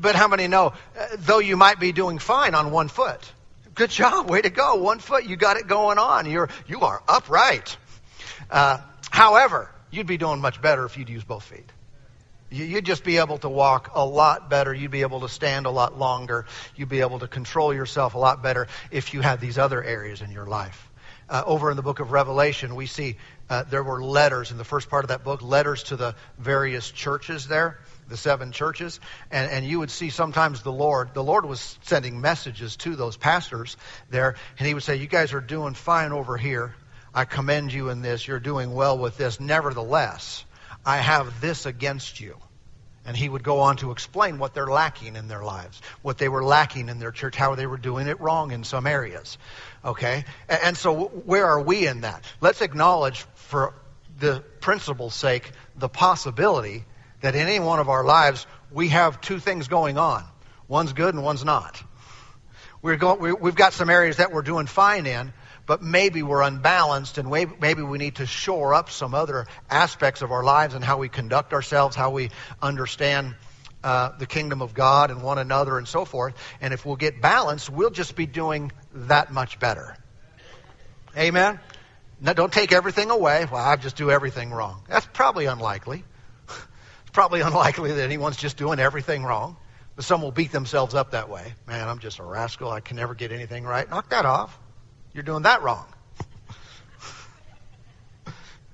but 0.00 0.14
how 0.14 0.28
many 0.28 0.46
know, 0.48 0.74
uh, 0.98 1.06
though 1.18 1.40
you 1.40 1.56
might 1.56 1.80
be 1.80 1.92
doing 1.92 2.18
fine 2.18 2.54
on 2.54 2.70
one 2.70 2.88
foot, 2.88 3.32
good 3.74 3.90
job, 3.90 4.30
way 4.30 4.42
to 4.42 4.50
go, 4.50 4.76
one 4.76 4.98
foot, 4.98 5.24
you 5.24 5.36
got 5.36 5.56
it 5.56 5.66
going 5.66 5.98
on. 5.98 6.30
You're, 6.30 6.48
you 6.66 6.80
are 6.80 7.02
upright. 7.08 7.76
Uh, 8.50 8.78
however, 9.10 9.70
you'd 9.90 10.06
be 10.06 10.16
doing 10.16 10.40
much 10.40 10.60
better 10.60 10.84
if 10.84 10.96
you'd 10.96 11.08
use 11.08 11.24
both 11.24 11.44
feet. 11.44 11.70
You'd 12.50 12.86
just 12.86 13.04
be 13.04 13.18
able 13.18 13.38
to 13.38 13.48
walk 13.48 13.90
a 13.94 14.04
lot 14.04 14.48
better. 14.48 14.72
You'd 14.72 14.90
be 14.90 15.02
able 15.02 15.20
to 15.20 15.28
stand 15.28 15.66
a 15.66 15.70
lot 15.70 15.98
longer. 15.98 16.46
You'd 16.76 16.88
be 16.88 17.00
able 17.00 17.18
to 17.18 17.28
control 17.28 17.74
yourself 17.74 18.14
a 18.14 18.18
lot 18.18 18.42
better 18.42 18.68
if 18.90 19.12
you 19.12 19.20
had 19.20 19.40
these 19.40 19.58
other 19.58 19.82
areas 19.82 20.22
in 20.22 20.30
your 20.30 20.46
life. 20.46 20.87
Uh, 21.30 21.42
over 21.46 21.70
in 21.70 21.76
the 21.76 21.82
book 21.82 22.00
of 22.00 22.10
Revelation, 22.10 22.74
we 22.74 22.86
see 22.86 23.16
uh, 23.50 23.62
there 23.64 23.82
were 23.82 24.02
letters 24.02 24.50
in 24.50 24.56
the 24.56 24.64
first 24.64 24.88
part 24.88 25.04
of 25.04 25.08
that 25.08 25.24
book, 25.24 25.42
letters 25.42 25.82
to 25.84 25.96
the 25.96 26.14
various 26.38 26.90
churches 26.90 27.46
there 27.46 27.78
the 28.08 28.16
seven 28.16 28.52
churches, 28.52 29.00
and, 29.30 29.50
and 29.50 29.66
you 29.66 29.78
would 29.78 29.90
see 29.90 30.10
sometimes 30.10 30.62
the 30.62 30.72
Lord, 30.72 31.14
the 31.14 31.22
Lord 31.22 31.44
was 31.44 31.78
sending 31.82 32.20
messages 32.20 32.76
to 32.76 32.96
those 32.96 33.16
pastors 33.16 33.76
there, 34.10 34.36
and 34.58 34.66
he 34.66 34.74
would 34.74 34.82
say, 34.82 34.96
You 34.96 35.06
guys 35.06 35.32
are 35.32 35.40
doing 35.40 35.74
fine 35.74 36.12
over 36.12 36.36
here. 36.36 36.74
I 37.14 37.24
commend 37.24 37.72
you 37.72 37.90
in 37.90 38.02
this. 38.02 38.26
You're 38.26 38.40
doing 38.40 38.74
well 38.74 38.98
with 38.98 39.16
this. 39.16 39.40
Nevertheless, 39.40 40.44
I 40.84 40.98
have 40.98 41.40
this 41.40 41.66
against 41.66 42.20
you. 42.20 42.36
And 43.08 43.16
he 43.16 43.26
would 43.26 43.42
go 43.42 43.60
on 43.60 43.78
to 43.78 43.90
explain 43.90 44.38
what 44.38 44.52
they're 44.52 44.66
lacking 44.66 45.16
in 45.16 45.28
their 45.28 45.42
lives, 45.42 45.80
what 46.02 46.18
they 46.18 46.28
were 46.28 46.44
lacking 46.44 46.90
in 46.90 46.98
their 46.98 47.10
church, 47.10 47.36
how 47.36 47.54
they 47.54 47.66
were 47.66 47.78
doing 47.78 48.06
it 48.06 48.20
wrong 48.20 48.52
in 48.52 48.64
some 48.64 48.86
areas. 48.86 49.38
Okay? 49.82 50.26
And 50.46 50.76
so 50.76 51.06
where 51.06 51.46
are 51.46 51.62
we 51.62 51.86
in 51.86 52.02
that? 52.02 52.22
Let's 52.42 52.60
acknowledge 52.60 53.24
for 53.34 53.72
the 54.18 54.44
principle's 54.60 55.14
sake 55.14 55.50
the 55.74 55.88
possibility 55.88 56.84
that 57.22 57.34
in 57.34 57.48
any 57.48 57.60
one 57.60 57.80
of 57.80 57.88
our 57.88 58.04
lives 58.04 58.46
we 58.70 58.88
have 58.88 59.22
two 59.22 59.38
things 59.38 59.68
going 59.68 59.96
on. 59.96 60.22
One's 60.68 60.92
good 60.92 61.14
and 61.14 61.24
one's 61.24 61.46
not. 61.46 61.82
We're 62.82 62.96
going, 62.96 63.20
we, 63.20 63.48
have 63.48 63.56
got 63.56 63.72
some 63.72 63.88
areas 63.88 64.18
that 64.18 64.32
we're 64.32 64.42
doing 64.42 64.66
fine 64.66 65.06
in, 65.06 65.32
but 65.68 65.82
maybe 65.82 66.22
we're 66.22 66.40
unbalanced 66.40 67.18
and 67.18 67.28
maybe 67.28 67.82
we 67.82 67.98
need 67.98 68.16
to 68.16 68.26
shore 68.26 68.72
up 68.72 68.90
some 68.90 69.14
other 69.14 69.46
aspects 69.68 70.22
of 70.22 70.32
our 70.32 70.42
lives 70.42 70.74
and 70.74 70.82
how 70.82 70.96
we 70.96 71.10
conduct 71.10 71.52
ourselves, 71.52 71.94
how 71.94 72.10
we 72.10 72.30
understand 72.62 73.36
uh, 73.84 74.16
the 74.18 74.24
kingdom 74.24 74.62
of 74.62 74.72
God 74.72 75.10
and 75.10 75.22
one 75.22 75.36
another 75.36 75.76
and 75.76 75.86
so 75.86 76.06
forth. 76.06 76.34
And 76.62 76.72
if 76.72 76.86
we'll 76.86 76.96
get 76.96 77.20
balanced, 77.20 77.68
we'll 77.68 77.90
just 77.90 78.16
be 78.16 78.24
doing 78.24 78.72
that 78.94 79.30
much 79.30 79.60
better. 79.60 79.94
Amen? 81.14 81.60
Now, 82.18 82.32
don't 82.32 82.52
take 82.52 82.72
everything 82.72 83.10
away. 83.10 83.46
Well, 83.52 83.62
I 83.62 83.76
just 83.76 83.96
do 83.96 84.10
everything 84.10 84.50
wrong. 84.50 84.82
That's 84.88 85.06
probably 85.12 85.44
unlikely. 85.44 86.02
it's 86.48 87.10
probably 87.12 87.42
unlikely 87.42 87.92
that 87.92 88.02
anyone's 88.02 88.38
just 88.38 88.56
doing 88.56 88.78
everything 88.78 89.22
wrong. 89.22 89.58
But 89.96 90.06
some 90.06 90.22
will 90.22 90.32
beat 90.32 90.50
themselves 90.50 90.94
up 90.94 91.10
that 91.10 91.28
way. 91.28 91.52
Man, 91.66 91.86
I'm 91.86 91.98
just 91.98 92.20
a 92.20 92.24
rascal. 92.24 92.70
I 92.70 92.80
can 92.80 92.96
never 92.96 93.14
get 93.14 93.32
anything 93.32 93.64
right. 93.64 93.88
Knock 93.88 94.08
that 94.08 94.24
off. 94.24 94.58
You're 95.18 95.24
doing 95.24 95.42
that 95.42 95.62
wrong. 95.62 95.84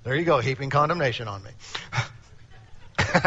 there 0.02 0.14
you 0.14 0.26
go, 0.26 0.40
heaping 0.40 0.68
condemnation 0.68 1.26
on 1.26 1.42
me. 1.42 1.50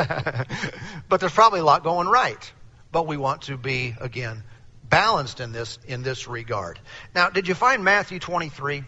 but 1.09 1.19
there's 1.19 1.31
probably 1.31 1.61
a 1.61 1.63
lot 1.63 1.83
going 1.83 2.07
right. 2.07 2.53
But 2.91 3.07
we 3.07 3.17
want 3.17 3.41
to 3.43 3.57
be, 3.57 3.95
again, 3.99 4.43
balanced 4.87 5.39
in 5.39 5.51
this, 5.51 5.79
in 5.87 6.03
this 6.03 6.27
regard. 6.27 6.79
Now, 7.15 7.31
did 7.31 7.47
you 7.47 7.55
find 7.55 7.83
Matthew 7.83 8.19
23? 8.19 8.83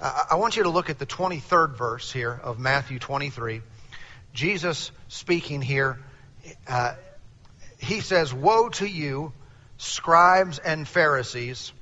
Uh, 0.00 0.24
I 0.32 0.34
want 0.34 0.56
you 0.56 0.64
to 0.64 0.70
look 0.70 0.90
at 0.90 0.98
the 0.98 1.06
23rd 1.06 1.76
verse 1.76 2.10
here 2.10 2.32
of 2.42 2.58
Matthew 2.58 2.98
23. 2.98 3.62
Jesus 4.34 4.90
speaking 5.06 5.62
here, 5.62 6.00
uh, 6.66 6.94
he 7.78 8.00
says, 8.00 8.34
Woe 8.34 8.70
to 8.70 8.86
you, 8.88 9.32
scribes 9.76 10.58
and 10.58 10.88
Pharisees, 10.88 11.72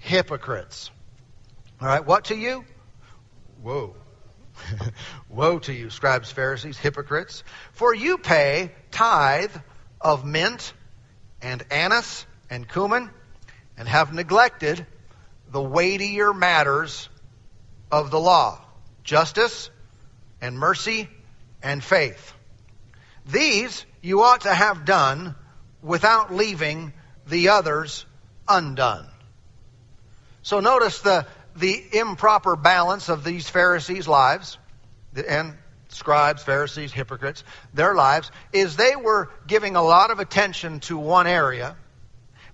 hypocrites. 0.00 0.90
All 1.80 1.88
right, 1.88 2.04
what 2.04 2.26
to 2.26 2.36
you? 2.36 2.64
Woe. 3.62 3.96
Woe 5.30 5.58
to 5.60 5.72
you, 5.72 5.88
scribes, 5.88 6.30
Pharisees, 6.30 6.76
hypocrites, 6.76 7.42
for 7.72 7.94
you 7.94 8.18
pay 8.18 8.72
tithe 8.90 9.54
of 9.98 10.26
mint 10.26 10.74
and 11.40 11.64
anise 11.70 12.26
and 12.50 12.68
cumin 12.68 13.08
and 13.78 13.88
have 13.88 14.12
neglected 14.12 14.86
the 15.50 15.62
weightier 15.62 16.34
matters 16.34 17.08
of 17.90 18.10
the 18.10 18.20
law 18.20 18.60
justice 19.02 19.70
and 20.42 20.58
mercy 20.58 21.08
and 21.62 21.82
faith. 21.82 22.34
These 23.24 23.86
you 24.02 24.22
ought 24.22 24.42
to 24.42 24.52
have 24.54 24.84
done 24.84 25.34
without 25.82 26.32
leaving 26.32 26.92
the 27.26 27.48
others 27.48 28.04
undone. 28.46 29.06
So 30.42 30.60
notice 30.60 31.00
the 31.00 31.26
the 31.56 31.82
improper 31.92 32.56
balance 32.56 33.08
of 33.08 33.24
these 33.24 33.48
Pharisees' 33.48 34.08
lives 34.08 34.58
and 35.28 35.56
scribes, 35.88 36.42
Pharisees, 36.42 36.92
hypocrites, 36.92 37.44
their 37.74 37.94
lives, 37.94 38.30
is 38.52 38.76
they 38.76 38.96
were 38.96 39.30
giving 39.46 39.76
a 39.76 39.82
lot 39.82 40.10
of 40.10 40.20
attention 40.20 40.80
to 40.80 40.96
one 40.96 41.26
area, 41.26 41.76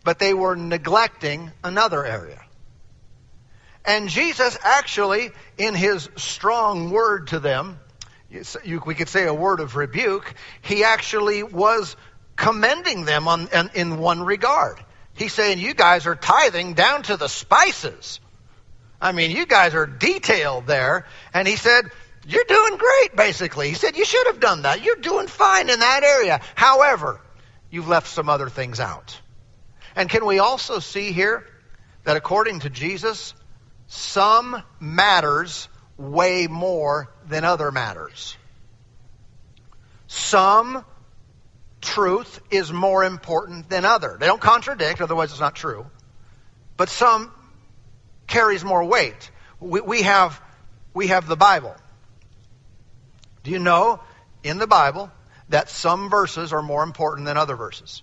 but 0.05 0.19
they 0.19 0.35
were 0.35 0.57
neglecting 0.57 1.53
another 1.63 2.05
area. 2.05 2.41
And 3.85 4.09
Jesus 4.09 4.59
actually, 4.63 5.31
in 5.57 5.75
his 5.75 6.09
strong 6.17 6.91
word 6.91 7.29
to 7.29 7.39
them, 7.39 7.79
we 8.31 8.95
could 8.95 9.09
say 9.09 9.27
a 9.27 9.35
word 9.35 9.61
of 9.61 9.77
rebuke, 9.77 10.35
he 10.63 10.83
actually 10.83 11.43
was 11.43 11.97
commending 12.35 13.05
them 13.05 13.29
on, 13.29 13.49
in, 13.49 13.71
in 13.75 13.99
one 13.99 14.23
regard. 14.23 14.79
He's 15.15 15.33
saying, 15.33 15.59
You 15.59 15.73
guys 15.73 16.07
are 16.07 16.17
tithing 16.17 16.75
down 16.75 17.05
to 17.05 17.17
the 17.17 17.29
spices. 17.29 18.21
I 19.01 19.13
mean, 19.13 19.31
you 19.31 19.47
guys 19.47 19.75
are 19.75 19.87
detailed 19.87 20.67
there. 20.67 21.07
And 21.35 21.47
he 21.47 21.57
said, 21.57 21.91
You're 22.27 22.45
doing 22.45 22.77
great, 22.77 23.17
basically. 23.17 23.69
He 23.69 23.75
said, 23.75 23.97
You 23.97 24.05
should 24.05 24.27
have 24.27 24.41
done 24.41 24.63
that. 24.63 24.83
You're 24.83 24.97
doing 24.97 25.27
fine 25.27 25.69
in 25.71 25.81
that 25.81 26.03
area. 26.03 26.41
However, 26.55 27.21
you've 27.71 27.89
left 27.89 28.09
some 28.09 28.29
other 28.29 28.49
things 28.49 28.81
out. 28.81 29.21
And 29.95 30.09
can 30.09 30.27
we 30.27 30.39
also 30.39 30.79
see 30.79 31.13
here 31.13 31.47
that 32.05 32.17
according 32.17 32.61
to 32.61 32.71
Jesus, 32.71 33.35
some 33.87 34.63
matters 34.81 35.69
weigh 35.97 36.47
more 36.47 37.13
than 37.27 37.45
other 37.45 37.71
matters? 37.71 38.37
Some 40.07 40.85
truth 41.81 42.41
is 42.51 42.73
more 42.73 43.05
important 43.05 43.69
than 43.69 43.85
other. 43.85 44.17
They 44.19 44.27
don't 44.27 44.41
contradict, 44.41 45.01
otherwise 45.01 45.31
it's 45.31 45.41
not 45.41 45.55
true. 45.55 45.87
But 46.77 46.89
some 46.89 47.33
carries 48.27 48.65
more 48.65 48.85
weight. 48.85 49.31
We, 49.61 49.81
we, 49.81 50.03
have, 50.03 50.41
we 50.95 51.09
have 51.09 51.27
the 51.27 51.37
Bible. 51.37 51.75
Do 53.43 53.51
you 53.51 53.59
know 53.59 54.01
in 54.43 54.59
the 54.59 54.67
Bible 54.67 55.11
that 55.49 55.69
some 55.69 56.11
verses 56.11 56.53
are 56.53 56.63
more 56.63 56.83
important 56.83 57.27
than 57.27 57.37
other 57.37 57.57
verses? 57.57 58.03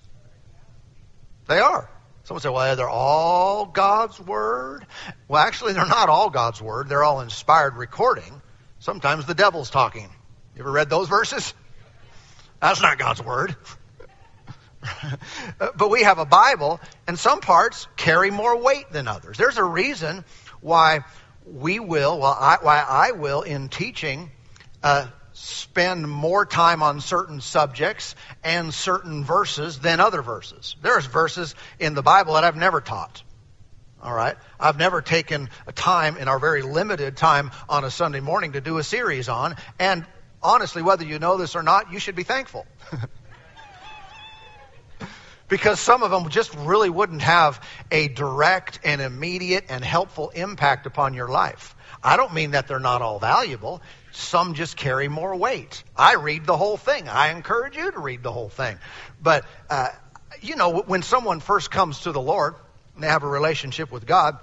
They 1.47 1.59
are. 1.59 1.89
Someone 2.23 2.41
say, 2.41 2.49
well, 2.49 2.75
they're 2.75 2.87
all 2.89 3.65
God's 3.65 4.19
Word. 4.19 4.85
Well, 5.27 5.41
actually, 5.41 5.73
they're 5.73 5.85
not 5.85 6.07
all 6.07 6.29
God's 6.29 6.61
Word. 6.61 6.87
They're 6.87 7.03
all 7.03 7.19
inspired 7.19 7.75
recording. 7.75 8.41
Sometimes 8.79 9.25
the 9.25 9.33
devil's 9.33 9.69
talking. 9.69 10.09
You 10.55 10.61
ever 10.61 10.71
read 10.71 10.89
those 10.89 11.09
verses? 11.09 11.53
That's 12.61 12.81
not 12.81 12.97
God's 12.97 13.21
Word. 13.21 13.57
but 15.57 15.89
we 15.89 16.03
have 16.03 16.19
a 16.19 16.25
Bible, 16.25 16.79
and 17.07 17.17
some 17.17 17.41
parts 17.41 17.87
carry 17.95 18.31
more 18.31 18.57
weight 18.61 18.91
than 18.91 19.07
others. 19.07 19.37
There's 19.37 19.57
a 19.57 19.63
reason 19.63 20.25
why 20.61 21.01
we 21.45 21.79
will, 21.79 22.19
well, 22.19 22.37
I, 22.39 22.57
why 22.61 22.79
I 22.87 23.11
will, 23.11 23.41
in 23.41 23.69
teaching, 23.69 24.31
uh, 24.81 25.07
spend 25.33 26.07
more 26.07 26.45
time 26.45 26.83
on 26.83 27.01
certain 27.01 27.41
subjects 27.41 28.15
and 28.43 28.73
certain 28.73 29.23
verses 29.23 29.79
than 29.79 29.99
other 29.99 30.21
verses. 30.21 30.75
There's 30.81 31.05
verses 31.05 31.55
in 31.79 31.95
the 31.95 32.03
Bible 32.03 32.35
that 32.35 32.43
I've 32.43 32.55
never 32.55 32.81
taught. 32.81 33.23
All 34.01 34.13
right? 34.13 34.35
I've 34.59 34.77
never 34.77 35.01
taken 35.01 35.49
a 35.65 35.71
time 35.71 36.17
in 36.17 36.27
our 36.27 36.37
very 36.37 36.61
limited 36.61 37.17
time 37.17 37.51
on 37.69 37.83
a 37.83 37.91
Sunday 37.91 38.19
morning 38.19 38.53
to 38.53 38.61
do 38.61 38.77
a 38.77 38.83
series 38.83 39.29
on. 39.29 39.55
And 39.79 40.05
honestly, 40.41 40.81
whether 40.81 41.05
you 41.05 41.19
know 41.19 41.37
this 41.37 41.55
or 41.55 41.63
not, 41.63 41.91
you 41.91 41.99
should 41.99 42.15
be 42.15 42.23
thankful. 42.23 42.65
because 45.47 45.79
some 45.79 46.03
of 46.03 46.11
them 46.11 46.29
just 46.29 46.53
really 46.55 46.89
wouldn't 46.89 47.21
have 47.21 47.65
a 47.91 48.07
direct 48.07 48.79
and 48.83 49.01
immediate 49.01 49.65
and 49.69 49.83
helpful 49.83 50.29
impact 50.29 50.85
upon 50.85 51.13
your 51.13 51.27
life. 51.27 51.75
I 52.03 52.17
don't 52.17 52.33
mean 52.33 52.51
that 52.51 52.67
they're 52.67 52.79
not 52.79 53.01
all 53.01 53.19
valuable. 53.19 53.81
Some 54.11 54.55
just 54.55 54.75
carry 54.75 55.07
more 55.07 55.35
weight. 55.35 55.83
I 55.95 56.15
read 56.15 56.45
the 56.45 56.57
whole 56.57 56.77
thing. 56.77 57.07
I 57.07 57.31
encourage 57.31 57.77
you 57.77 57.91
to 57.91 57.99
read 57.99 58.23
the 58.23 58.31
whole 58.31 58.49
thing. 58.49 58.77
But, 59.21 59.45
uh, 59.69 59.89
you 60.41 60.55
know, 60.55 60.81
when 60.81 61.01
someone 61.01 61.39
first 61.39 61.71
comes 61.71 62.01
to 62.01 62.11
the 62.11 62.21
Lord 62.21 62.55
and 62.95 63.03
they 63.03 63.07
have 63.07 63.23
a 63.23 63.27
relationship 63.27 63.91
with 63.91 64.05
God, 64.05 64.37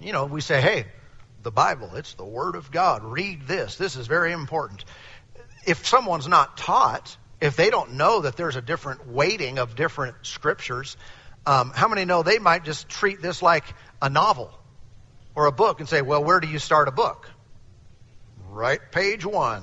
you 0.00 0.12
know, 0.12 0.26
we 0.26 0.40
say, 0.40 0.60
hey, 0.60 0.86
the 1.42 1.50
Bible, 1.50 1.94
it's 1.94 2.14
the 2.14 2.24
Word 2.24 2.56
of 2.56 2.70
God. 2.70 3.04
Read 3.04 3.46
this. 3.46 3.76
This 3.76 3.96
is 3.96 4.06
very 4.06 4.32
important. 4.32 4.84
If 5.66 5.86
someone's 5.86 6.26
not 6.26 6.56
taught, 6.56 7.16
if 7.40 7.56
they 7.56 7.70
don't 7.70 7.94
know 7.94 8.20
that 8.22 8.36
there's 8.36 8.56
a 8.56 8.60
different 8.60 9.06
weighting 9.08 9.58
of 9.58 9.76
different 9.76 10.16
scriptures, 10.22 10.96
um, 11.46 11.70
how 11.74 11.88
many 11.88 12.04
know 12.04 12.22
they 12.22 12.38
might 12.38 12.64
just 12.64 12.88
treat 12.88 13.22
this 13.22 13.42
like 13.42 13.64
a 14.02 14.10
novel 14.10 14.52
or 15.34 15.46
a 15.46 15.52
book 15.52 15.80
and 15.80 15.88
say, 15.88 16.02
well, 16.02 16.22
where 16.22 16.40
do 16.40 16.48
you 16.48 16.58
start 16.58 16.88
a 16.88 16.90
book? 16.90 17.28
Right, 18.50 18.80
page 18.90 19.24
one. 19.24 19.62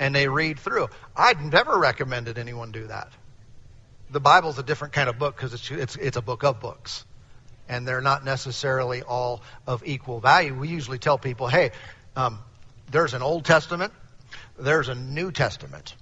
And 0.00 0.14
they 0.14 0.28
read 0.28 0.58
through. 0.58 0.88
I'd 1.16 1.40
never 1.40 1.78
recommended 1.78 2.38
anyone 2.38 2.72
do 2.72 2.86
that. 2.88 3.12
The 4.10 4.20
Bible's 4.20 4.58
a 4.58 4.62
different 4.62 4.94
kind 4.94 5.08
of 5.08 5.18
book 5.18 5.36
because 5.36 5.54
it's, 5.54 5.70
it's, 5.70 5.96
it's 5.96 6.16
a 6.16 6.22
book 6.22 6.42
of 6.42 6.60
books. 6.60 7.04
And 7.68 7.86
they're 7.86 8.00
not 8.00 8.24
necessarily 8.24 9.02
all 9.02 9.42
of 9.66 9.86
equal 9.86 10.20
value. 10.20 10.54
We 10.54 10.68
usually 10.68 10.98
tell 10.98 11.18
people, 11.18 11.46
hey, 11.46 11.72
um, 12.16 12.38
there's 12.90 13.14
an 13.14 13.22
Old 13.22 13.44
Testament, 13.44 13.92
there's 14.58 14.88
a 14.88 14.94
New 14.94 15.30
Testament 15.30 15.94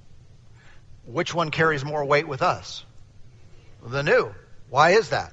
which 1.06 1.34
one 1.34 1.50
carries 1.50 1.84
more 1.84 2.04
weight 2.04 2.28
with 2.28 2.42
us? 2.42 2.84
The 3.84 4.02
new. 4.02 4.34
Why 4.68 4.90
is 4.90 5.10
that? 5.10 5.32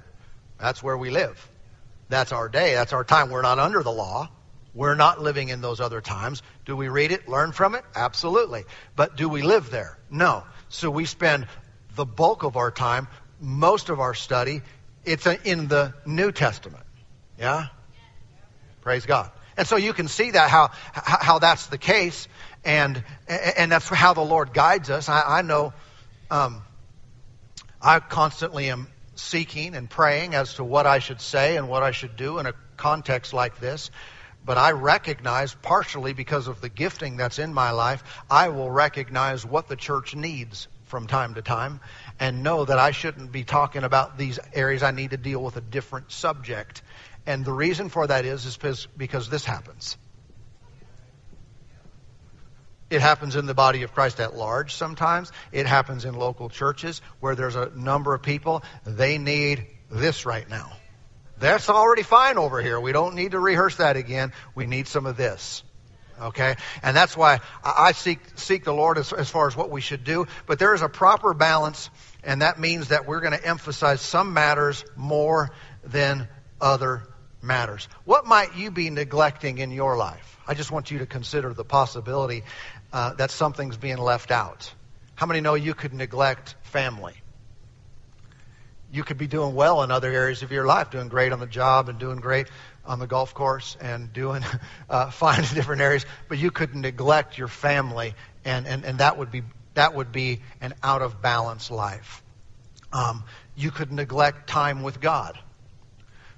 That's 0.60 0.82
where 0.82 0.98
we 0.98 1.10
live. 1.10 1.50
That's 2.10 2.32
our 2.32 2.48
day. 2.48 2.74
That's 2.76 2.94
our 2.94 3.04
time. 3.04 3.30
We're 3.30 3.42
not 3.42 3.60
under 3.60 3.84
the 3.84 3.92
law. 3.92 4.30
We're 4.74 4.96
not 4.96 5.22
living 5.22 5.50
in 5.50 5.62
those 5.62 5.80
other 5.80 6.02
times. 6.02 6.42
Do 6.66 6.76
we 6.76 6.88
read 6.88 7.12
it, 7.12 7.28
learn 7.28 7.52
from 7.52 7.76
it? 7.76 7.84
Absolutely. 7.96 8.64
But 8.96 9.16
do 9.16 9.30
we 9.30 9.42
live 9.42 9.70
there? 9.70 9.98
No. 10.10 10.44
So 10.70 10.90
we 10.90 11.06
spend 11.06 11.48
the 11.96 12.06
bulk 12.06 12.44
of 12.44 12.58
our 12.58 12.72
time, 12.72 13.08
most 13.40 13.90
of 13.90 14.00
our 14.00 14.14
study, 14.14 14.62
it's 15.06 15.28
in 15.28 15.68
the 15.68 15.94
New 16.06 16.32
Testament. 16.32 16.86
Yeah? 17.38 17.68
Praise 18.82 19.06
God. 19.06 19.32
And 19.56 19.68
so 19.68 19.76
you 19.76 19.94
can 19.94 20.08
see 20.08 20.32
that 20.32 20.50
how 20.50 20.72
how 20.94 21.40
that's 21.40 21.68
the 21.68 21.78
case, 21.78 22.28
and 22.66 23.04
and 23.28 23.72
that's 23.72 23.88
how 23.88 24.14
the 24.14 24.22
Lord 24.22 24.54
guides 24.54 24.90
us. 24.90 25.10
I, 25.10 25.40
I 25.40 25.42
know 25.42 25.74
um, 26.32 26.62
I 27.82 28.00
constantly 28.00 28.70
am 28.70 28.88
seeking 29.16 29.76
and 29.76 29.90
praying 29.90 30.34
as 30.36 30.56
to 30.56 30.64
what 30.64 30.88
I 30.88 31.00
should 31.00 31.22
say 31.22 31.58
and 31.58 31.68
what 31.68 31.84
I 31.84 31.92
should 31.92 32.16
do 32.16 32.40
in 32.40 32.46
a 32.46 32.54
context 32.78 33.34
like 33.34 33.60
this. 33.60 33.92
But 34.46 34.58
I 34.58 34.72
recognize, 34.72 35.54
partially 35.54 36.14
because 36.14 36.48
of 36.48 36.60
the 36.60 36.68
gifting 36.68 37.16
that's 37.16 37.40
in 37.40 37.54
my 37.54 37.72
life, 37.72 38.04
I 38.30 38.50
will 38.50 38.70
recognize 38.70 39.46
what 39.46 39.70
the 39.70 39.78
church 39.78 40.16
needs 40.16 40.68
from 40.86 41.08
time 41.08 41.36
to 41.36 41.42
time 41.42 41.80
and 42.20 42.44
know 42.44 42.66
that 42.66 42.78
I 42.78 42.92
shouldn't 42.92 43.32
be 43.32 43.44
talking 43.44 43.84
about 43.84 44.18
these 44.18 44.40
areas. 44.54 44.84
I 44.84 44.92
need 44.92 45.12
to 45.12 45.18
deal 45.18 45.42
with 45.42 45.56
a 45.56 45.62
different 45.62 46.12
subject. 46.12 46.82
And 47.26 47.46
the 47.46 47.54
reason 47.54 47.88
for 47.88 48.06
that 48.06 48.26
is, 48.26 48.46
is 48.46 48.88
because 48.98 49.30
this 49.30 49.46
happens. 49.46 49.98
It 52.94 53.02
happens 53.02 53.36
in 53.36 53.48
the 53.48 53.56
body 53.56 53.82
of 53.82 53.92
Christ 53.92 54.20
at 54.20 54.36
large 54.36 54.76
sometimes. 54.76 55.32
It 55.52 55.66
happens 55.66 56.06
in 56.06 56.14
local 56.14 56.48
churches 56.48 57.02
where 57.20 57.34
there's 57.34 57.56
a 57.56 57.72
number 57.76 58.14
of 58.14 58.22
people. 58.22 58.64
They 58.86 59.18
need 59.18 59.66
this 59.90 60.28
right 60.28 60.48
now. 60.48 60.72
That's 61.40 61.70
already 61.70 62.04
fine 62.04 62.38
over 62.38 62.62
here. 62.62 62.80
We 62.80 62.92
don't 62.92 63.16
need 63.16 63.32
to 63.32 63.40
rehearse 63.40 63.78
that 63.78 63.98
again. 63.98 64.32
We 64.54 64.68
need 64.68 64.88
some 64.88 65.08
of 65.08 65.18
this. 65.18 65.64
Okay? 66.22 66.56
And 66.84 66.96
that's 66.96 67.18
why 67.18 67.40
I 67.64 67.94
seek, 67.94 68.20
seek 68.36 68.64
the 68.64 68.74
Lord 68.74 69.00
as, 69.00 69.12
as 69.12 69.28
far 69.28 69.48
as 69.48 69.58
what 69.58 69.72
we 69.72 69.82
should 69.82 70.04
do. 70.04 70.28
But 70.46 70.60
there 70.60 70.76
is 70.76 70.84
a 70.84 70.88
proper 70.88 71.34
balance, 71.34 71.90
and 72.24 72.44
that 72.44 72.60
means 72.60 72.90
that 72.90 73.08
we're 73.08 73.22
going 73.22 73.34
to 73.34 73.44
emphasize 73.44 74.02
some 74.02 74.34
matters 74.34 74.86
more 74.96 75.50
than 75.84 76.28
other 76.62 77.08
matters. 77.44 77.88
What 78.06 78.26
might 78.26 78.56
you 78.56 78.72
be 78.72 78.90
neglecting 78.90 79.58
in 79.58 79.72
your 79.72 79.98
life? 79.98 80.40
I 80.48 80.54
just 80.54 80.72
want 80.72 80.90
you 80.90 81.00
to 81.00 81.06
consider 81.06 81.54
the 81.54 81.66
possibility 81.66 82.44
uh, 82.92 83.14
that 83.16 83.32
something's 83.32 83.78
being 83.78 83.98
left 83.98 84.32
out. 84.32 84.74
How 85.16 85.26
many 85.26 85.42
know 85.42 85.54
you 85.54 85.74
could 85.74 85.94
neglect 85.94 86.56
family? 86.64 87.14
you 88.94 89.04
could 89.04 89.18
be 89.18 89.26
doing 89.26 89.56
well 89.56 89.82
in 89.82 89.90
other 89.90 90.12
areas 90.12 90.44
of 90.44 90.52
your 90.52 90.68
life, 90.68 90.92
doing 90.92 91.08
great 91.08 91.34
on 91.34 91.40
the 91.40 91.48
job 91.48 91.90
and 91.90 91.98
doing 91.98 92.20
great 92.20 92.48
on 92.86 93.00
the 93.00 93.08
golf 93.08 93.34
course 93.34 93.76
and 93.82 94.14
doing 94.14 94.46
uh, 94.90 95.10
fine 95.10 95.40
in 95.40 95.56
different 95.56 95.82
areas, 95.82 96.06
but 96.30 96.38
you 96.38 96.52
could 96.52 96.76
neglect 96.76 97.36
your 97.36 97.48
family, 97.48 98.14
and, 98.46 98.68
and, 98.68 98.86
and 98.86 99.00
that 99.00 99.18
would 99.18 99.32
be 99.32 99.42
that 99.74 99.96
would 99.96 100.12
be 100.12 100.42
an 100.62 100.76
out 100.84 101.02
of 101.02 101.20
balance 101.24 101.72
life. 101.72 102.22
Um, 102.92 103.24
you 103.56 103.72
could 103.72 103.92
neglect 103.92 104.48
time 104.48 104.84
with 104.84 105.02
God 105.02 105.40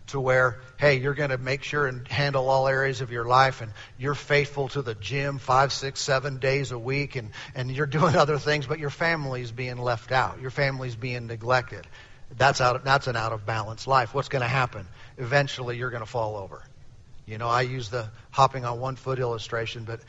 to 0.07 0.19
where, 0.19 0.61
hey, 0.77 0.99
you're 0.99 1.15
going 1.15 1.31
to 1.31 1.37
make 1.37 1.63
sure 1.63 1.87
and 1.87 2.07
handle 2.07 2.49
all 2.49 2.67
areas 2.67 3.01
of 3.01 3.11
your 3.11 3.25
life 3.25 3.61
and 3.61 3.71
you're 3.97 4.15
faithful 4.15 4.67
to 4.69 4.81
the 4.81 4.95
gym 4.95 5.39
five, 5.39 5.73
six, 5.73 5.99
seven 5.99 6.37
days 6.37 6.71
a 6.71 6.77
week 6.77 7.15
and, 7.15 7.31
and 7.55 7.71
you're 7.71 7.87
doing 7.87 8.15
other 8.15 8.37
things, 8.37 8.67
but 8.67 8.79
your 8.79 8.89
family's 8.89 9.51
being 9.51 9.77
left 9.77 10.11
out. 10.11 10.39
Your 10.39 10.51
family's 10.51 10.95
being 10.95 11.27
neglected. 11.27 11.87
That's 12.37 12.61
out. 12.61 12.83
That's 12.83 13.07
an 13.07 13.15
out 13.15 13.33
of 13.33 13.45
balance 13.45 13.87
life. 13.87 14.13
What's 14.13 14.29
going 14.29 14.41
to 14.41 14.47
happen? 14.47 14.87
Eventually, 15.17 15.77
you're 15.77 15.91
going 15.91 16.03
to 16.03 16.09
fall 16.09 16.37
over. 16.37 16.63
You 17.25 17.37
know, 17.37 17.47
I 17.47 17.61
use 17.61 17.89
the 17.89 18.09
hopping 18.31 18.65
on 18.65 18.79
one 18.79 18.95
foot 18.95 19.19
illustration, 19.19 19.83
but 19.83 20.01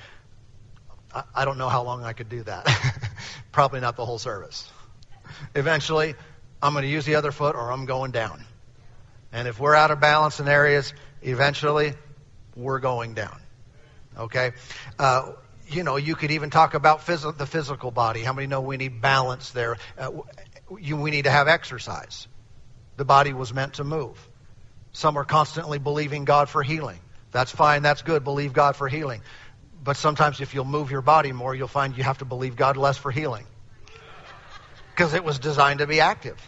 I, 1.15 1.23
I 1.35 1.45
don't 1.45 1.59
know 1.59 1.69
how 1.69 1.83
long 1.83 2.05
I 2.05 2.13
could 2.13 2.29
do 2.29 2.43
that. 2.43 2.67
Probably 3.53 3.81
not 3.81 3.97
the 3.97 4.05
whole 4.05 4.19
service. 4.19 4.71
Eventually, 5.55 6.15
I'm 6.63 6.73
going 6.73 6.83
to 6.83 6.91
use 6.91 7.05
the 7.05 7.17
other 7.17 7.33
foot, 7.33 7.55
or 7.55 7.71
I'm 7.71 7.87
going 7.87 8.11
down. 8.11 8.45
And 9.33 9.49
if 9.49 9.59
we're 9.59 9.75
out 9.75 9.91
of 9.91 10.01
balance 10.01 10.41
in 10.41 10.49
areas, 10.49 10.93
eventually, 11.23 11.95
we're 12.55 12.81
going 12.81 13.15
down. 13.15 13.39
Okay. 14.19 14.53
Uh, 14.99 15.33
you 15.69 15.83
know, 15.83 15.97
you 15.97 16.15
could 16.15 16.31
even 16.31 16.51
talk 16.51 16.75
about 16.75 17.01
phys- 17.01 17.37
the 17.37 17.47
physical 17.47 17.91
body. 17.91 18.23
How 18.23 18.33
many 18.33 18.47
know 18.47 18.61
we 18.61 18.77
need 18.77 19.01
balance 19.01 19.51
there? 19.51 19.77
Uh, 19.99 20.11
you, 20.79 20.97
we 20.97 21.11
need 21.11 21.25
to 21.25 21.31
have 21.31 21.49
exercise. 21.49 22.29
The 22.97 23.05
body 23.05 23.33
was 23.33 23.53
meant 23.53 23.75
to 23.75 23.85
move. 23.85 24.17
Some 24.93 25.19
are 25.19 25.25
constantly 25.25 25.79
believing 25.79 26.25
God 26.25 26.49
for 26.49 26.63
healing. 26.63 26.99
That's 27.33 27.51
fine. 27.51 27.83
That's 27.83 28.03
good. 28.03 28.25
Believe 28.25 28.53
God 28.53 28.77
for 28.77 28.89
healing. 28.89 29.21
But 29.85 29.97
sometimes 29.97 30.41
if 30.41 30.55
you'll 30.55 30.65
move 30.65 30.91
your 30.91 31.03
body 31.03 31.33
more, 31.33 31.55
you'll 31.55 31.69
find 31.69 31.97
you 31.97 32.03
have 32.05 32.19
to 32.19 32.25
believe 32.25 32.57
God 32.57 32.77
less 32.77 32.97
for 32.97 33.11
healing. 33.11 33.47
Because 34.91 35.13
it 35.13 35.23
was 35.23 35.39
designed 35.39 35.81
to 35.81 35.87
be 35.87 36.01
active. 36.01 36.41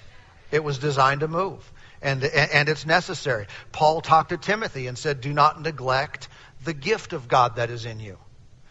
It 0.50 0.64
was 0.64 0.78
designed 0.78 1.20
to 1.20 1.28
move. 1.28 1.70
And, 2.00 2.22
and 2.22 2.68
it's 2.68 2.86
necessary. 2.86 3.46
Paul 3.72 4.00
talked 4.00 4.30
to 4.30 4.36
Timothy 4.36 4.86
and 4.86 4.96
said, 4.96 5.20
do 5.20 5.32
not 5.32 5.60
neglect 5.60 6.28
the 6.64 6.74
gift 6.74 7.12
of 7.12 7.28
God 7.28 7.56
that 7.56 7.70
is 7.70 7.84
in 7.84 8.00
you. 8.00 8.18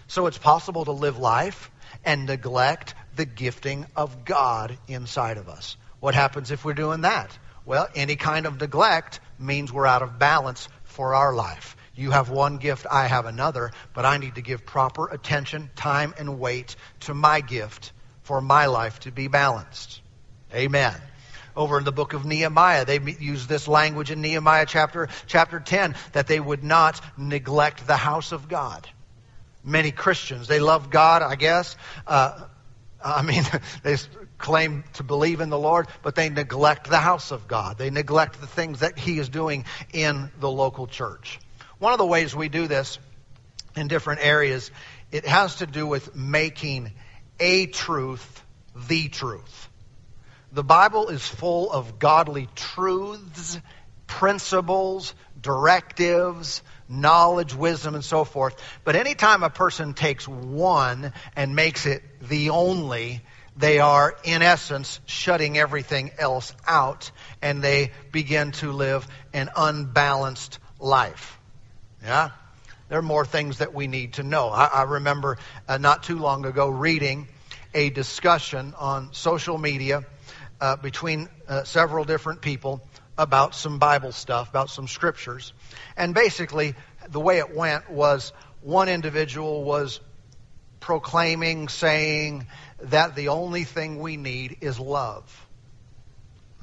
So 0.07 0.27
it's 0.27 0.37
possible 0.37 0.85
to 0.85 0.93
live 0.93 1.17
life 1.17 1.69
and 2.05 2.25
neglect 2.25 2.95
the 3.15 3.25
gifting 3.25 3.85
of 3.95 4.23
God 4.23 4.77
inside 4.87 5.37
of 5.37 5.49
us. 5.49 5.75
What 5.99 6.15
happens 6.15 6.51
if 6.51 6.63
we're 6.63 6.73
doing 6.73 7.01
that? 7.01 7.37
Well, 7.65 7.87
any 7.95 8.15
kind 8.15 8.45
of 8.45 8.61
neglect 8.61 9.19
means 9.39 9.73
we're 9.73 9.85
out 9.85 10.01
of 10.01 10.19
balance 10.19 10.69
for 10.85 11.15
our 11.15 11.33
life. 11.33 11.75
You 11.95 12.11
have 12.11 12.29
one 12.29 12.57
gift, 12.57 12.85
I 12.89 13.07
have 13.07 13.25
another, 13.25 13.71
but 13.93 14.05
I 14.05 14.17
need 14.17 14.35
to 14.35 14.41
give 14.41 14.65
proper 14.65 15.09
attention, 15.09 15.69
time, 15.75 16.13
and 16.17 16.39
weight 16.39 16.75
to 17.01 17.13
my 17.13 17.41
gift 17.41 17.91
for 18.21 18.39
my 18.39 18.67
life 18.67 18.99
to 19.01 19.11
be 19.11 19.27
balanced. 19.27 20.01
Amen. 20.53 20.93
Over 21.58 21.80
in 21.80 21.84
the 21.84 21.91
book 21.91 22.13
of 22.13 22.24
Nehemiah, 22.24 22.86
they 22.86 23.00
use 23.00 23.48
this 23.48 23.67
language 23.67 24.12
in 24.12 24.22
Nehemiah 24.22 24.67
chapter, 24.67 25.10
chapter 25.26 25.60
10 25.60 25.96
that 26.13 26.28
they 26.28 26.39
would 26.39 26.63
not 26.63 27.02
neglect 27.17 27.86
the 27.88 27.98
house 27.98 28.32
of 28.32 28.48
God. 28.48 28.88
Many 29.63 29.91
Christians, 29.91 30.48
they 30.48 30.60
love 30.60 30.91
God, 30.91 31.24
I 31.24 31.36
guess, 31.36 31.76
uh, 32.06 32.43
I 33.04 33.22
mean, 33.22 33.43
they 33.84 33.98
claim 34.38 34.84
to 34.93 35.04
believe 35.04 35.41
in 35.41 35.50
the 35.50 35.58
Lord, 35.58 35.88
but 36.04 36.15
they 36.15 36.30
neglect 36.30 36.89
the 36.89 37.00
house 37.00 37.32
of 37.32 37.48
God. 37.48 37.78
They 37.78 37.89
neglect 37.89 38.39
the 38.39 38.48
things 38.48 38.82
that 38.82 38.98
He 38.98 39.20
is 39.20 39.30
doing 39.30 39.65
in 39.93 40.32
the 40.39 40.52
local 40.52 40.88
church. 40.88 41.39
One 41.80 41.91
of 41.91 42.00
the 42.00 42.06
ways 42.06 42.36
we 42.36 42.50
do 42.50 42.67
this 42.67 43.00
in 43.76 43.88
different 43.88 44.24
areas, 44.24 44.72
it 45.12 45.26
has 45.26 45.56
to 45.58 45.65
do 45.65 45.88
with 45.88 46.15
making 46.15 46.91
a 47.39 47.67
truth 47.67 48.43
the 48.88 49.10
truth. 49.10 49.66
The 50.51 50.63
Bible 50.63 51.10
is 51.10 51.27
full 51.27 51.71
of 51.71 51.99
godly 51.99 52.47
truths, 52.55 53.60
principles, 54.07 55.13
directives, 55.39 56.63
knowledge, 56.88 57.53
wisdom, 57.53 57.95
and 57.95 58.03
so 58.03 58.23
forth. 58.23 58.55
But 58.83 58.95
anytime 58.95 59.43
a 59.43 59.49
person 59.49 59.93
takes 59.93 60.27
one 60.27 61.13
and 61.36 61.55
makes 61.55 61.86
it 61.86 62.01
the 62.21 62.51
only, 62.51 63.21
they 63.57 63.79
are, 63.79 64.15
in 64.23 64.41
essence, 64.41 64.99
shutting 65.05 65.57
everything 65.57 66.12
else 66.17 66.53
out 66.65 67.12
and 67.41 67.62
they 67.62 67.91
begin 68.12 68.51
to 68.53 68.71
live 68.71 69.07
an 69.33 69.49
unbalanced 69.55 70.60
life. 70.79 71.38
Yeah? 72.03 72.29
There 72.88 72.99
are 72.99 73.03
more 73.03 73.25
things 73.25 73.57
that 73.57 73.73
we 73.73 73.88
need 73.88 74.13
to 74.13 74.23
know. 74.23 74.47
I, 74.47 74.65
I 74.65 74.83
remember 74.83 75.38
uh, 75.67 75.77
not 75.77 76.03
too 76.03 76.17
long 76.19 76.45
ago 76.45 76.69
reading 76.69 77.27
a 77.73 77.89
discussion 77.89 78.73
on 78.77 79.13
social 79.13 79.57
media 79.57 80.05
uh, 80.60 80.76
between 80.78 81.30
uh, 81.48 81.63
several 81.63 82.04
different 82.04 82.41
people 82.41 82.82
about 83.17 83.56
some 83.56 83.80
Bible 83.80 84.12
stuff, 84.12 84.50
about 84.50 84.70
some 84.70 84.88
scriptures. 84.88 85.54
And 85.96 86.13
basically, 86.13 86.76
the 87.10 87.20
way 87.20 87.39
it 87.39 87.56
went 87.56 87.89
was 87.89 88.32
one 88.62 88.89
individual 88.89 89.63
was 89.63 90.00
proclaiming, 90.80 91.67
saying 91.67 92.48
that 92.80 93.15
the 93.15 93.30
only 93.30 93.63
thing 93.63 94.00
we 94.00 94.17
need 94.17 94.58
is 94.62 94.80
love. 94.80 95.48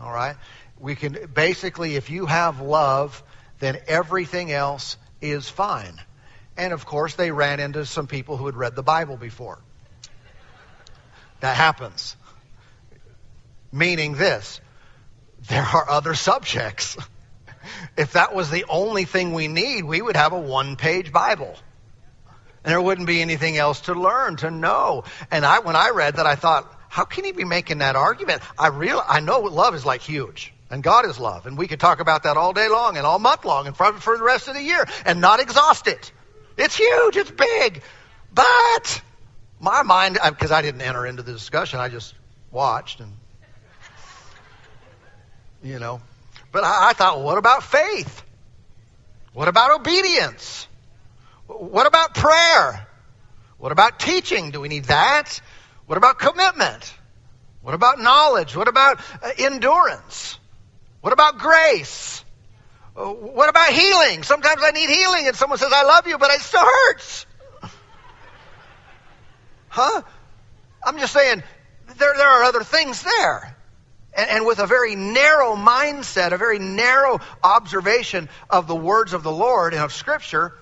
All 0.00 0.12
right? 0.12 0.36
We 0.78 0.94
can 0.94 1.30
basically, 1.32 1.96
if 1.96 2.10
you 2.10 2.26
have 2.26 2.60
love, 2.60 3.22
then 3.58 3.78
everything 3.86 4.52
else 4.52 4.96
is 5.20 5.48
fine. 5.48 6.00
And 6.56 6.72
of 6.72 6.86
course, 6.86 7.14
they 7.14 7.30
ran 7.30 7.58
into 7.60 7.84
some 7.86 8.06
people 8.06 8.36
who 8.36 8.46
had 8.46 8.56
read 8.56 8.76
the 8.76 8.82
Bible 8.82 9.16
before. 9.16 9.58
That 11.40 11.56
happens. 11.56 12.16
Meaning 13.74 14.14
this 14.14 14.60
there 15.48 15.64
are 15.64 15.90
other 15.90 16.14
subjects. 16.14 16.96
if 17.96 18.12
that 18.12 18.32
was 18.32 18.48
the 18.48 18.64
only 18.68 19.04
thing 19.04 19.34
we 19.34 19.48
need, 19.48 19.84
we 19.84 20.00
would 20.00 20.16
have 20.16 20.32
a 20.32 20.38
one 20.38 20.76
page 20.76 21.12
Bible. 21.12 21.56
And 22.62 22.70
there 22.70 22.80
wouldn't 22.80 23.08
be 23.08 23.20
anything 23.20 23.58
else 23.58 23.82
to 23.82 23.94
learn, 23.94 24.36
to 24.36 24.50
know. 24.50 25.04
And 25.30 25.44
I, 25.44 25.58
when 25.58 25.74
I 25.74 25.90
read 25.90 26.16
that, 26.16 26.24
I 26.24 26.36
thought, 26.36 26.72
how 26.88 27.04
can 27.04 27.24
he 27.24 27.32
be 27.32 27.44
making 27.44 27.78
that 27.78 27.96
argument? 27.96 28.42
I 28.56 28.68
real, 28.68 29.02
I 29.06 29.18
know 29.18 29.40
love 29.40 29.74
is 29.74 29.84
like 29.84 30.00
huge. 30.02 30.54
And 30.70 30.80
God 30.80 31.04
is 31.04 31.18
love. 31.18 31.46
And 31.46 31.58
we 31.58 31.66
could 31.66 31.80
talk 31.80 32.00
about 32.00 32.22
that 32.22 32.36
all 32.36 32.52
day 32.52 32.68
long 32.68 32.96
and 32.96 33.04
all 33.04 33.18
month 33.18 33.44
long 33.44 33.66
and 33.66 33.76
for, 33.76 33.92
for 33.94 34.16
the 34.16 34.24
rest 34.24 34.46
of 34.46 34.54
the 34.54 34.62
year 34.62 34.86
and 35.04 35.20
not 35.20 35.40
exhaust 35.40 35.88
it. 35.88 36.12
It's 36.56 36.76
huge. 36.76 37.16
It's 37.16 37.30
big. 37.30 37.82
But 38.32 39.02
my 39.60 39.82
mind, 39.82 40.18
because 40.24 40.52
I 40.52 40.62
didn't 40.62 40.80
enter 40.80 41.04
into 41.04 41.24
the 41.24 41.32
discussion, 41.32 41.80
I 41.80 41.88
just 41.88 42.14
watched 42.52 43.00
and, 43.00 43.12
you 45.64 45.78
know. 45.78 46.00
But 46.52 46.62
I, 46.62 46.90
I 46.90 46.92
thought, 46.92 47.16
well, 47.16 47.24
what 47.24 47.38
about 47.38 47.64
faith? 47.64 48.22
What 49.32 49.48
about 49.48 49.80
obedience? 49.80 50.68
What 51.46 51.86
about 51.86 52.14
prayer? 52.14 52.86
What 53.58 53.72
about 53.72 53.98
teaching? 53.98 54.50
Do 54.50 54.60
we 54.60 54.68
need 54.68 54.84
that? 54.84 55.40
What 55.86 55.98
about 55.98 56.18
commitment? 56.18 56.94
What 57.62 57.74
about 57.74 57.98
knowledge? 57.98 58.54
What 58.54 58.68
about 58.68 59.00
uh, 59.22 59.30
endurance? 59.38 60.38
What 61.00 61.12
about 61.12 61.38
grace? 61.38 62.24
Uh, 62.96 63.06
what 63.06 63.48
about 63.48 63.70
healing? 63.70 64.22
Sometimes 64.22 64.60
I 64.62 64.70
need 64.70 64.90
healing 64.90 65.26
and 65.26 65.34
someone 65.34 65.58
says, 65.58 65.72
I 65.74 65.82
love 65.84 66.06
you, 66.06 66.18
but 66.18 66.30
it 66.30 66.40
still 66.40 66.64
hurts. 66.64 67.26
Huh? 69.68 70.02
I'm 70.84 70.98
just 70.98 71.12
saying, 71.12 71.42
there, 71.96 72.14
there 72.16 72.28
are 72.28 72.44
other 72.44 72.62
things 72.62 73.02
there. 73.02 73.53
And, 74.16 74.30
and 74.30 74.46
with 74.46 74.58
a 74.58 74.66
very 74.66 74.94
narrow 74.94 75.54
mindset, 75.56 76.32
a 76.32 76.38
very 76.38 76.58
narrow 76.58 77.20
observation 77.42 78.28
of 78.48 78.66
the 78.66 78.76
words 78.76 79.12
of 79.12 79.22
the 79.22 79.32
Lord 79.32 79.74
and 79.74 79.82
of 79.82 79.92
Scripture, 79.92 80.54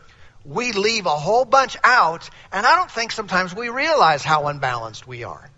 we 0.44 0.72
leave 0.72 1.06
a 1.06 1.10
whole 1.10 1.44
bunch 1.44 1.76
out, 1.84 2.28
and 2.50 2.66
I 2.66 2.76
don't 2.76 2.90
think 2.90 3.12
sometimes 3.12 3.54
we 3.54 3.68
realize 3.68 4.24
how 4.24 4.48
unbalanced 4.48 5.06
we 5.06 5.24
are. 5.24 5.50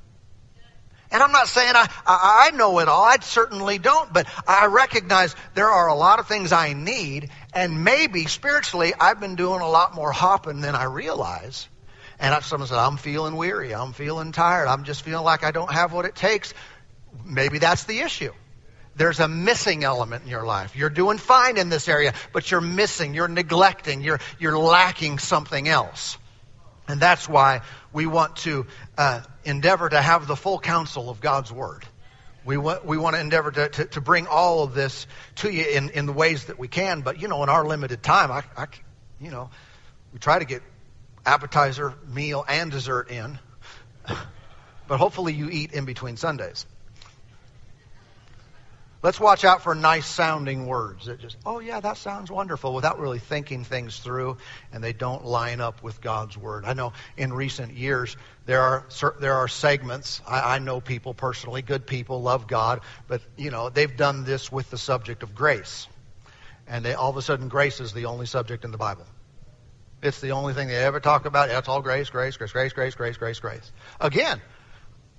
And 1.15 1.23
I'm 1.23 1.31
not 1.31 1.47
saying 1.47 1.73
I, 1.77 1.89
I, 2.05 2.49
I 2.49 2.57
know 2.57 2.81
it 2.81 2.89
all. 2.89 3.05
I 3.05 3.17
certainly 3.21 3.79
don't. 3.79 4.13
But 4.13 4.27
I 4.49 4.67
recognize 4.67 5.37
there 5.55 5.71
are 5.71 5.87
a 5.87 5.95
lot 5.95 6.19
of 6.19 6.27
things 6.27 6.51
I 6.51 6.73
need. 6.73 7.31
And 7.53 7.85
maybe 7.85 8.27
spiritually, 8.27 8.95
I've 8.99 9.21
been 9.21 9.37
doing 9.37 9.61
a 9.61 9.69
lot 9.69 9.95
more 9.95 10.11
hopping 10.11 10.61
than 10.61 10.75
I 10.75 10.85
realize. 10.85 11.69
And 12.19 12.43
someone 12.43 12.69
said, 12.69 12.79
I'm 12.79 12.97
feeling 12.97 13.37
weary. 13.37 13.73
I'm 13.73 13.93
feeling 13.93 14.33
tired. 14.33 14.67
I'm 14.67 14.83
just 14.83 15.03
feeling 15.03 15.25
like 15.25 15.45
I 15.45 15.53
don't 15.53 15.73
have 15.73 15.93
what 15.93 16.05
it 16.05 16.17
takes. 16.17 16.53
Maybe 17.25 17.59
that's 17.59 17.85
the 17.85 18.01
issue. 18.01 18.33
There's 18.97 19.19
a 19.19 19.29
missing 19.29 19.83
element 19.83 20.25
in 20.25 20.31
your 20.31 20.45
life. 20.45 20.77
You're 20.77 20.91
doing 20.91 21.19
fine 21.19 21.57
in 21.57 21.69
this 21.69 21.89
area, 21.89 22.15
but 22.33 22.51
you're 22.51 22.61
missing, 22.61 23.15
you're 23.15 23.29
neglecting, 23.29 24.03
you're, 24.03 24.21
you're 24.39 24.59
lacking 24.59 25.19
something 25.19 25.69
else. 25.69 26.17
And 26.87 27.01
that's 27.01 27.29
why 27.29 27.63
we 27.93 28.07
want 28.07 28.37
to 28.37 28.67
uh, 28.97 29.23
endeavor 29.45 29.89
to 29.89 30.01
have 30.01 30.27
the 30.27 30.37
full 30.37 30.61
counsel 30.61 31.11
of 31.11 31.21
God's 31.21 31.51
Word. 31.51 31.85
We 32.45 32.57
want, 32.57 32.85
we 32.85 32.99
want 32.99 33.17
to 33.17 33.21
endeavor 33.21 33.51
to, 33.51 33.69
to, 33.69 33.85
to, 33.87 34.01
bring 34.03 34.27
all 34.27 34.63
of 34.63 34.75
this 34.75 35.07
to 35.37 35.51
you 35.51 35.65
in, 35.65 35.89
in 35.91 36.05
the 36.05 36.13
ways 36.13 36.45
that 36.45 36.59
we 36.59 36.69
can. 36.69 37.01
But, 37.01 37.21
you 37.21 37.27
know, 37.27 37.43
in 37.43 37.49
our 37.49 37.67
limited 37.67 38.03
time, 38.03 38.31
I, 38.31 38.45
I, 38.57 38.67
you 39.19 39.31
know, 39.31 39.49
we 40.13 40.19
try 40.19 40.39
to 40.39 40.45
get 40.45 40.63
appetizer, 41.25 41.95
meal, 42.07 42.45
and 42.47 42.71
dessert 42.71 43.11
in. 43.11 43.39
But 44.87 44.99
hopefully 44.99 45.33
you 45.33 45.49
eat 45.49 45.73
in 45.73 45.87
between 45.87 46.19
Sundays. 46.19 46.67
Let's 49.05 49.21
watch 49.21 49.45
out 49.45 49.61
for 49.61 49.75
nice 49.75 50.07
sounding 50.07 50.65
words 50.65 51.05
that 51.05 51.21
just, 51.21 51.37
oh 51.45 51.61
yeah, 51.61 51.79
that 51.79 51.99
sounds 51.99 52.31
wonderful, 52.31 52.73
without 52.73 52.99
really 52.99 53.19
thinking 53.19 53.63
things 53.63 53.99
through, 53.99 54.39
and 54.73 54.83
they 54.83 54.95
don't 54.95 55.27
line 55.27 55.61
up 55.61 55.83
with 55.83 56.01
God's 56.01 56.39
word. 56.39 56.65
I 56.65 56.73
know 56.73 56.95
in 57.19 57.31
recent 57.31 57.75
years 57.75 58.17
there 58.47 58.63
are 58.63 58.87
there 59.21 59.35
are 59.35 59.47
segments. 59.47 60.23
I, 60.27 60.55
I 60.55 60.59
know 60.59 60.81
people 60.81 61.13
personally, 61.13 61.61
good 61.61 61.87
people, 61.87 62.23
love 62.23 62.49
God, 62.49 62.81
but 63.07 63.21
you 63.37 63.51
know 63.51 63.69
they've 63.69 63.95
done 63.95 64.25
this 64.25 64.51
with 64.51 64.71
the 64.71 64.79
subject 64.79 65.23
of 65.23 65.35
grace, 65.35 65.87
and 66.67 66.83
they, 66.83 66.95
all 66.95 67.11
of 67.11 67.19
a 67.19 67.23
sudden 67.23 67.49
grace 67.49 67.81
is 67.81 67.93
the 67.93 68.07
only 68.07 68.25
subject 68.25 68.65
in 68.65 68.71
the 68.71 68.79
Bible. 68.79 69.05
It's 70.03 70.23
the 70.23 70.31
only 70.31 70.55
thing 70.55 70.69
they 70.69 70.83
ever 70.83 70.99
talk 70.99 71.27
about. 71.27 71.51
That's 71.51 71.69
all 71.69 71.83
grace, 71.83 72.09
grace, 72.09 72.39
grace, 72.39 72.53
grace, 72.53 72.73
grace, 72.73 72.95
grace, 72.95 73.19
grace, 73.19 73.39
grace. 73.39 73.73
Again, 74.01 74.41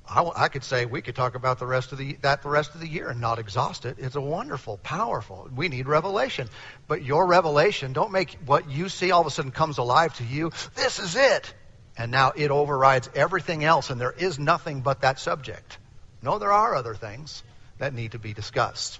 I, 0.07 0.29
I, 0.35 0.47
could 0.49 0.63
say 0.63 0.85
we 0.85 1.01
could 1.01 1.15
talk 1.15 1.35
about 1.35 1.59
the 1.59 1.65
rest 1.65 1.91
of 1.91 1.97
the 1.97 2.13
that 2.21 2.43
the 2.43 2.49
rest 2.49 2.75
of 2.75 2.81
the 2.81 2.87
year 2.87 3.09
and 3.09 3.19
not 3.19 3.39
exhaust 3.39 3.85
it. 3.85 3.97
It's 3.99 4.15
a 4.15 4.21
wonderful, 4.21 4.77
powerful. 4.77 5.49
We 5.55 5.67
need 5.67 5.87
revelation, 5.87 6.49
but 6.87 7.03
your 7.03 7.25
revelation 7.25 7.93
don't 7.93 8.11
make 8.11 8.37
what 8.45 8.69
you 8.69 8.89
see 8.89 9.11
all 9.11 9.21
of 9.21 9.27
a 9.27 9.31
sudden 9.31 9.51
comes 9.51 9.77
alive 9.77 10.15
to 10.17 10.23
you. 10.23 10.51
This 10.75 10.99
is 10.99 11.15
it, 11.15 11.53
and 11.97 12.11
now 12.11 12.33
it 12.35 12.51
overrides 12.51 13.09
everything 13.15 13.63
else, 13.63 13.89
and 13.89 13.99
there 13.99 14.11
is 14.11 14.37
nothing 14.37 14.81
but 14.81 15.01
that 15.01 15.19
subject. 15.19 15.77
No, 16.21 16.39
there 16.39 16.51
are 16.51 16.75
other 16.75 16.95
things 16.95 17.43
that 17.77 17.93
need 17.93 18.11
to 18.11 18.19
be 18.19 18.33
discussed. 18.33 18.99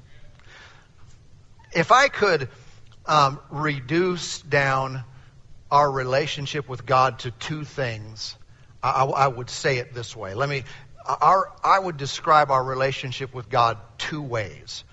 If 1.74 1.92
I 1.92 2.08
could 2.08 2.50
um, 3.06 3.40
reduce 3.50 4.42
down 4.42 5.04
our 5.72 5.92
relationship 5.92 6.70
with 6.70 6.86
God 6.86 7.20
to 7.20 7.32
two 7.32 7.64
things. 7.64 8.38
I, 8.82 9.04
I, 9.04 9.28
would 9.28 9.50
say 9.50 9.78
it 9.80 9.94
this 9.94 10.16
way. 10.16 10.36
Let 10.36 10.48
me 10.48 10.64
our, 11.06 11.52
I 11.64 11.80
would 11.80 11.98
describe 11.98 12.52
our 12.52 12.64
relationship 12.64 13.34
with 13.34 13.50
God 13.50 13.78
two 13.98 14.22
ways. 14.22 14.84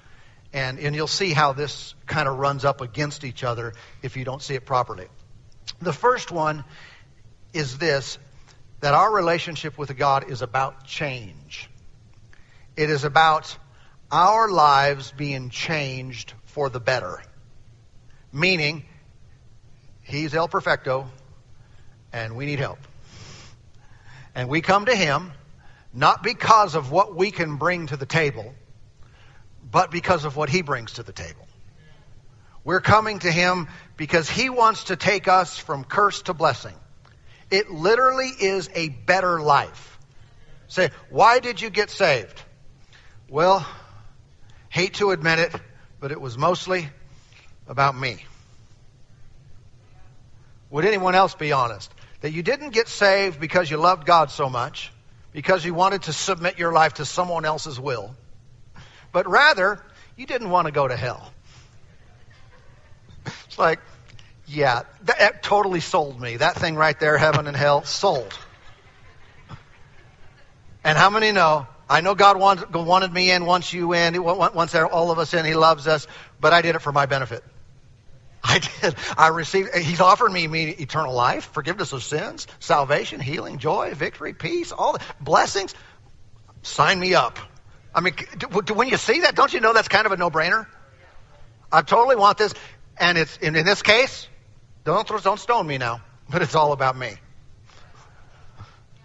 And, 0.53 0.79
and 0.79 0.95
you'll 0.95 1.07
see 1.07 1.33
how 1.33 1.55
this 1.55 1.95
kind 2.07 2.29
of 2.29 2.39
runs 2.39 2.65
up 2.65 2.81
against 2.81 3.25
each 3.25 3.43
other 3.43 3.73
if 4.03 4.17
you 4.17 4.25
don't 4.25 4.43
see 4.43 4.55
it 4.55 4.67
properly. 4.67 5.07
The 5.81 5.93
first 5.93 6.31
one 6.31 6.65
is 7.53 7.79
this 7.79 8.19
that 8.81 8.95
our 8.95 9.13
relationship 9.13 9.79
with 9.79 9.97
God 9.97 10.29
is 10.29 10.43
about 10.43 10.85
change. 10.85 11.71
It 12.77 12.91
is 12.91 13.05
about 13.05 13.57
our 14.11 14.49
lives 14.51 15.13
being 15.17 15.51
changed 15.51 16.35
for 16.47 16.69
the 16.69 16.81
better. 16.81 17.23
Meaning, 18.33 18.85
He's 20.03 20.35
El 20.35 20.49
Perfecto, 20.49 21.07
and 22.13 22.35
we 22.35 22.45
need 22.45 22.59
help. 22.59 22.79
And 24.35 24.49
we 24.49 24.61
come 24.63 24.87
to 24.87 24.97
Him 24.97 25.33
not 25.93 26.23
because 26.23 26.75
of 26.75 26.91
what 26.91 27.15
we 27.15 27.31
can 27.31 27.57
bring 27.57 27.87
to 27.89 27.97
the 27.97 28.07
table, 28.07 28.55
but 29.71 29.91
because 29.91 30.25
of 30.25 30.37
what 30.37 30.49
He 30.49 30.63
brings 30.63 30.95
to 30.95 31.03
the 31.03 31.13
table. 31.13 31.47
We're 32.65 32.81
coming 32.81 33.19
to 33.21 33.31
Him 33.31 33.69
because 33.97 34.29
He 34.29 34.49
wants 34.49 34.85
to 34.85 34.97
take 34.97 35.29
us 35.29 35.59
from 35.59 35.85
curse 35.85 36.23
to 36.23 36.35
blessing. 36.35 36.75
It 37.51 37.71
literally 37.71 38.29
is 38.29 38.71
a 38.75 38.89
better 38.89 39.41
life. 39.41 39.99
Say, 40.69 40.91
why 41.11 41.41
did 41.41 41.61
you 41.61 41.69
get 41.69 41.91
saved? 41.91 42.41
Well, 43.29 43.67
hate 44.71 44.95
to 44.95 45.11
admit 45.11 45.39
it, 45.39 45.55
but 46.01 46.13
it 46.13 46.21
was 46.21 46.39
mostly 46.39 46.89
about 47.69 47.97
me. 47.97 48.25
Would 50.71 50.87
anyone 50.87 51.15
else 51.15 51.35
be 51.35 51.53
honest? 51.53 51.93
That 52.23 52.33
you 52.33 52.43
didn't 52.43 52.71
get 52.71 52.89
saved 52.89 53.39
because 53.39 53.71
you 53.71 53.77
loved 53.77 54.07
God 54.07 54.31
so 54.31 54.49
much 54.49 54.91
because 55.33 55.65
you 55.65 55.75
wanted 55.75 56.03
to 56.03 56.13
submit 56.13 56.59
your 56.59 56.73
life 56.73 56.95
to 56.95 57.05
someone 57.05 57.45
else's 57.45 57.79
will, 57.79 58.15
but 59.13 59.29
rather, 59.29 59.83
you 60.17 60.27
didn't 60.27 60.51
want 60.51 60.67
to 60.67 60.73
go 60.73 60.87
to 60.87 60.97
hell. 60.97 61.33
It's 63.47 63.59
like, 63.59 63.81
yeah, 64.47 64.83
that, 65.05 65.19
that 65.19 65.43
totally 65.43 65.81
sold 65.81 66.21
me. 66.21 66.37
That 66.37 66.57
thing 66.57 66.75
right 66.77 66.99
there, 66.99 67.19
heaven 67.19 67.47
and 67.47 67.57
hell, 67.57 67.85
sold. 67.85 68.39
And 70.85 70.99
how 70.99 71.11
many 71.11 71.33
know? 71.33 71.67
I 71.89 72.01
know 72.01 72.15
God 72.15 72.39
wanted, 72.39 72.73
wanted 72.73 73.13
me 73.13 73.31
in, 73.31 73.45
wants 73.45 73.73
you 73.73 73.93
in, 73.93 74.23
wants 74.23 74.75
all 74.75 75.11
of 75.11 75.19
us 75.19 75.35
in. 75.35 75.45
He 75.45 75.55
loves 75.55 75.87
us, 75.87 76.07
but 76.41 76.53
I 76.53 76.63
did 76.63 76.75
it 76.75 76.81
for 76.81 76.93
my 76.93 77.07
benefit. 77.07 77.45
I 78.45 78.59
did. 78.59 78.97
I 79.17 79.29
received, 79.29 79.75
he's 79.75 80.01
offered 80.01 80.33
me 80.33 80.47
eternal 80.71 81.15
life, 81.15 81.51
forgiveness 81.53 81.93
of 81.93 82.03
sins, 82.03 82.47
salvation, 82.59 83.21
healing, 83.21 83.59
joy, 83.59 83.95
victory, 83.95 84.35
peace, 84.35 84.73
all 84.73 84.95
the 84.95 85.01
blessings. 85.21 85.75
Sign 86.63 86.99
me 86.99 87.15
up. 87.15 87.39
I 87.95 88.01
mean, 88.01 88.15
when 88.75 88.89
you 88.89 88.97
see 88.97 89.21
that, 89.21 89.35
don't 89.35 89.53
you 89.53 89.61
know 89.61 89.73
that's 89.73 89.89
kind 89.89 90.07
of 90.07 90.13
a 90.13 90.17
no-brainer? 90.17 90.67
I 91.71 91.83
totally 91.83 92.17
want 92.17 92.39
this. 92.39 92.55
And 92.99 93.17
it's, 93.17 93.37
in, 93.39 93.55
in 93.57 93.65
this 93.65 93.83
case, 93.83 94.29
don't, 94.85 95.07
don't 95.23 95.41
stone 95.41 95.67
me 95.67 95.79
now, 95.79 96.01
but 96.29 96.43
it's 96.43 96.55
all 96.55 96.73
about 96.73 96.97
me. 96.97 97.15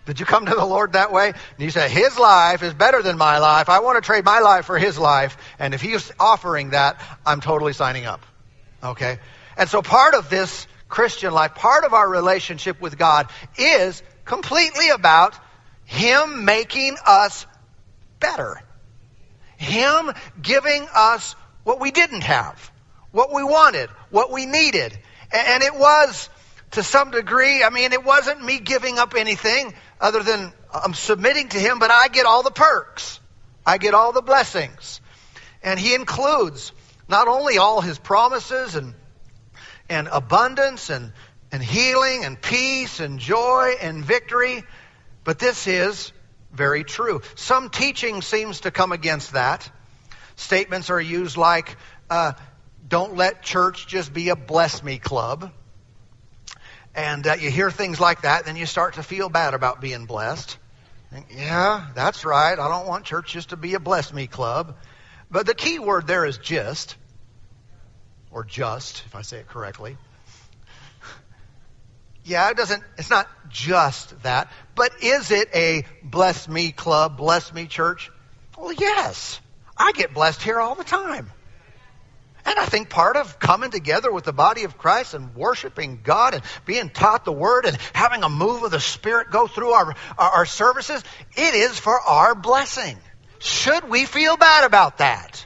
Did 0.06 0.22
you 0.22 0.26
come 0.26 0.46
to 0.46 0.56
the 0.56 0.66
Lord 0.66 0.94
that 0.94 1.12
way? 1.12 1.28
And 1.28 1.60
you 1.60 1.70
say, 1.70 1.90
His 1.90 2.18
life 2.18 2.64
is 2.64 2.74
better 2.74 3.02
than 3.02 3.18
my 3.18 3.40
life. 3.40 3.68
I 3.68 3.82
want 3.82 4.02
to 4.02 4.06
trade 4.06 4.24
my 4.24 4.40
life 4.40 4.66
for 4.66 4.78
His 4.78 4.98
life. 4.98 5.38
And 5.60 5.74
if 5.74 5.82
He's 5.82 6.12
offering 6.18 6.70
that, 6.70 7.02
I'm 7.26 7.42
totally 7.42 7.74
signing 7.74 8.06
up. 8.06 8.26
Okay? 8.88 9.20
And 9.58 9.70
so 9.70 9.82
part 9.82 10.14
of 10.14 10.30
this 10.30 10.68
Christian 10.88 11.34
life, 11.34 11.56
part 11.56 11.84
of 11.84 11.94
our 11.94 12.08
relationship 12.08 12.80
with 12.80 12.98
God 12.98 13.30
is 13.58 14.02
completely 14.26 14.90
about 14.90 15.38
Him 15.86 16.46
making 16.46 16.96
us 17.06 17.46
better. 18.20 18.62
Him 19.58 20.12
giving 20.42 20.88
us 20.94 21.36
what 21.64 21.80
we 21.80 21.92
didn't 21.92 22.22
have, 22.22 22.72
what 23.12 23.34
we 23.34 23.44
wanted, 23.44 23.90
what 24.12 24.32
we 24.32 24.46
needed. 24.46 24.98
And 25.32 25.64
it 25.64 25.76
was, 25.76 26.30
to 26.72 26.84
some 26.84 27.12
degree, 27.12 27.64
I 27.64 27.70
mean, 27.70 27.92
it 27.92 28.04
wasn't 28.04 28.44
me 28.44 28.60
giving 28.60 29.00
up 29.00 29.16
anything 29.16 29.74
other 30.00 30.24
than 30.24 30.54
I'm 30.74 30.94
submitting 30.94 31.50
to 31.50 31.58
Him, 31.58 31.80
but 31.80 31.92
I 31.92 32.08
get 32.08 32.26
all 32.26 32.44
the 32.44 32.52
perks. 32.52 33.20
I 33.66 33.78
get 33.78 33.94
all 33.94 34.14
the 34.14 34.22
blessings. 34.22 35.02
And 35.64 35.80
He 35.80 35.96
includes 35.96 36.72
not 37.08 37.28
only 37.28 37.58
all 37.58 37.82
his 37.82 37.98
promises 37.98 38.76
and, 38.76 38.94
and 39.90 40.08
abundance 40.12 40.90
and, 40.90 41.14
and 41.52 41.64
healing 41.64 42.26
and 42.26 42.42
peace 42.42 43.00
and 43.00 43.20
joy 43.20 43.76
and 43.82 44.04
victory, 44.04 44.64
but 45.24 45.40
this 45.40 45.68
is 45.68 46.12
very 46.52 46.84
true. 46.84 47.22
Some 47.36 47.70
teaching 47.70 48.22
seems 48.22 48.62
to 48.62 48.72
come 48.72 48.92
against 48.92 49.34
that. 49.34 49.70
Statements 50.36 50.90
are 50.90 51.02
used 51.02 51.38
like, 51.38 51.76
uh, 52.10 52.34
don't 52.88 53.16
let 53.16 53.42
church 53.42 53.88
just 53.88 54.14
be 54.14 54.30
a 54.30 54.36
bless 54.36 54.84
me 54.84 54.98
club. 54.98 55.52
And 56.96 57.28
uh, 57.28 57.36
you 57.40 57.52
hear 57.52 57.70
things 57.70 58.00
like 58.00 58.22
that, 58.22 58.46
then 58.46 58.56
you 58.56 58.66
start 58.66 58.96
to 58.96 59.04
feel 59.04 59.30
bad 59.30 59.54
about 59.54 59.82
being 59.82 60.06
blessed. 60.06 60.58
And, 61.12 61.26
yeah, 61.30 61.88
that's 61.96 62.26
right. 62.26 62.58
I 62.58 62.68
don't 62.68 62.88
want 62.88 63.06
church 63.06 63.32
just 63.34 63.50
to 63.50 63.58
be 63.58 63.76
a 63.76 63.80
bless 63.80 64.12
me 64.12 64.28
club. 64.28 64.76
But 65.30 65.46
the 65.46 65.56
key 65.56 65.80
word 65.80 66.08
there 66.08 66.26
is 66.26 66.38
just, 66.38 66.96
or 68.32 68.44
just, 68.44 69.04
if 69.06 69.16
I 69.16 69.22
say 69.22 69.40
it 69.40 69.48
correctly. 69.48 69.98
Yeah, 72.24 72.50
it 72.50 72.58
doesn't, 72.58 72.84
it's 72.98 73.10
not 73.10 73.28
just 73.50 74.22
that, 74.24 74.52
but 74.76 74.92
is 75.02 75.32
it 75.32 75.50
a 75.54 75.86
bless 76.04 76.48
me 76.48 76.72
club, 76.72 77.18
bless 77.18 77.54
me 77.54 77.68
church? 77.68 78.12
Well, 78.58 78.74
yes. 78.74 79.40
I 79.78 79.92
get 79.94 80.14
blessed 80.14 80.42
here 80.42 80.60
all 80.60 80.76
the 80.76 80.84
time. 80.84 81.32
And 82.46 82.58
I 82.58 82.66
think 82.66 82.90
part 82.90 83.18
of 83.18 83.40
coming 83.40 83.72
together 83.72 84.12
with 84.12 84.24
the 84.24 84.34
body 84.34 84.64
of 84.64 84.78
Christ 84.78 85.14
and 85.14 85.36
worshiping 85.36 86.00
God 86.02 86.34
and 86.34 86.44
being 86.66 86.90
taught 86.90 87.26
the 87.26 87.32
Word 87.32 87.66
and 87.66 87.78
having 87.94 88.24
a 88.24 88.30
move 88.30 88.64
of 88.64 88.72
the 88.72 88.80
Spirit 88.80 89.32
go 89.32 89.48
through 89.48 89.72
our, 89.72 89.96
our, 90.18 90.30
our 90.30 90.46
services, 90.46 91.04
it 91.36 91.54
is 91.54 91.78
for 91.78 92.00
our 92.00 92.36
blessing. 92.36 92.98
Should 93.40 93.90
we 93.90 94.06
feel 94.06 94.38
bad 94.38 94.64
about 94.64 95.00
that? 95.00 95.46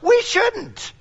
We 0.00 0.20
shouldn't. 0.22 0.92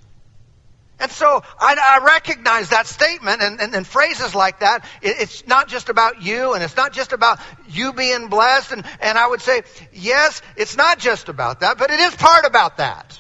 And 1.02 1.12
so 1.12 1.42
I, 1.60 2.00
I 2.00 2.06
recognize 2.06 2.70
that 2.70 2.86
statement 2.86 3.42
and, 3.42 3.60
and, 3.60 3.74
and 3.74 3.88
phrases 3.88 4.36
like 4.36 4.60
that. 4.60 4.86
It, 5.02 5.16
it's 5.20 5.48
not 5.48 5.68
just 5.68 5.90
about 5.90 6.22
you 6.22 6.54
and 6.54 6.64
it's 6.64 6.78
not 6.78 6.94
just 6.94 7.12
about 7.12 7.40
you 7.68 7.92
being 7.92 8.28
blessed. 8.28 8.72
And, 8.72 8.86
and 9.02 9.18
I 9.18 9.28
would 9.28 9.42
say, 9.42 9.64
yes, 9.92 10.44
it's 10.56 10.78
not 10.78 11.00
just 11.00 11.28
about 11.28 11.62
that, 11.62 11.80
but 11.80 11.90
it 11.90 12.00
is 12.00 12.16
part 12.16 12.46
about 12.46 12.78
that. 12.78 13.20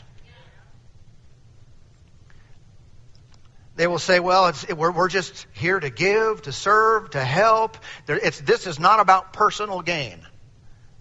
They 3.75 3.87
will 3.87 3.99
say, 3.99 4.19
well, 4.19 4.47
it's, 4.49 4.67
we're, 4.67 4.91
we're 4.91 5.07
just 5.07 5.47
here 5.53 5.79
to 5.79 5.89
give, 5.89 6.43
to 6.43 6.51
serve, 6.51 7.09
to 7.11 7.23
help. 7.23 7.77
There, 8.05 8.19
this 8.19 8.67
is 8.67 8.79
not 8.79 8.99
about 8.99 9.33
personal 9.33 9.81
gain. 9.81 10.21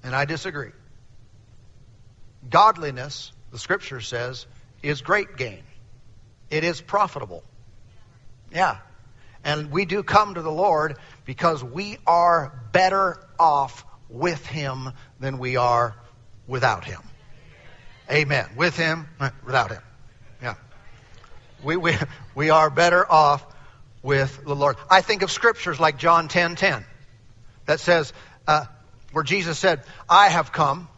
And 0.02 0.16
I 0.16 0.24
disagree. 0.24 0.70
Godliness, 2.50 3.32
the 3.52 3.58
scripture 3.58 4.00
says, 4.00 4.46
is 4.82 5.00
great 5.00 5.36
gain. 5.36 5.62
It 6.50 6.64
is 6.64 6.80
profitable. 6.80 7.44
Yeah. 8.52 8.78
And 9.44 9.70
we 9.70 9.84
do 9.84 10.02
come 10.02 10.34
to 10.34 10.42
the 10.42 10.50
Lord 10.50 10.96
because 11.24 11.62
we 11.62 11.98
are 12.06 12.52
better 12.72 13.18
off 13.38 13.84
with 14.08 14.44
Him 14.46 14.90
than 15.20 15.38
we 15.38 15.56
are 15.56 15.94
without 16.46 16.84
Him. 16.84 17.00
Amen. 18.10 18.46
With 18.56 18.76
Him, 18.76 19.08
without 19.44 19.70
Him. 19.70 19.82
Yeah. 20.42 20.54
We, 21.62 21.76
we, 21.76 21.94
we 22.34 22.50
are 22.50 22.68
better 22.68 23.10
off 23.10 23.46
with 24.02 24.44
the 24.44 24.56
Lord. 24.56 24.76
I 24.90 25.00
think 25.02 25.22
of 25.22 25.30
scriptures 25.30 25.78
like 25.78 25.98
John 25.98 26.28
10 26.28 26.56
10 26.56 26.84
that 27.66 27.80
says, 27.80 28.12
uh, 28.48 28.64
where 29.12 29.24
Jesus 29.24 29.58
said, 29.58 29.82
I 30.08 30.28
have 30.28 30.52
come 30.52 30.88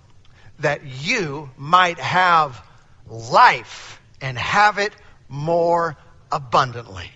that 0.62 0.84
you 0.84 1.50
might 1.56 1.98
have 1.98 2.60
life 3.08 4.00
and 4.20 4.38
have 4.38 4.78
it 4.78 4.92
more 5.28 5.96
abundantly. 6.30 7.10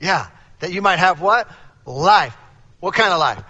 Yeah, 0.00 0.28
that 0.60 0.72
you 0.72 0.82
might 0.82 0.98
have 0.98 1.20
what? 1.20 1.48
Life. 1.84 2.36
What 2.80 2.94
kind 2.94 3.12
of 3.12 3.18
life? 3.18 3.42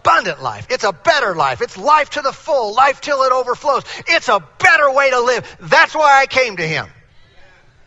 Abundant 0.00 0.42
life. 0.42 0.66
It's 0.70 0.84
a 0.84 0.92
better 0.92 1.34
life. 1.34 1.60
It's 1.60 1.76
life 1.76 2.10
to 2.10 2.22
the 2.22 2.32
full, 2.32 2.74
life 2.74 3.00
till 3.00 3.22
it 3.22 3.32
overflows. 3.32 3.84
It's 4.08 4.28
a 4.28 4.42
better 4.58 4.90
way 4.92 5.10
to 5.10 5.20
live. 5.20 5.56
That's 5.60 5.94
why 5.94 6.20
I 6.20 6.26
came 6.26 6.56
to 6.56 6.66
him. 6.66 6.86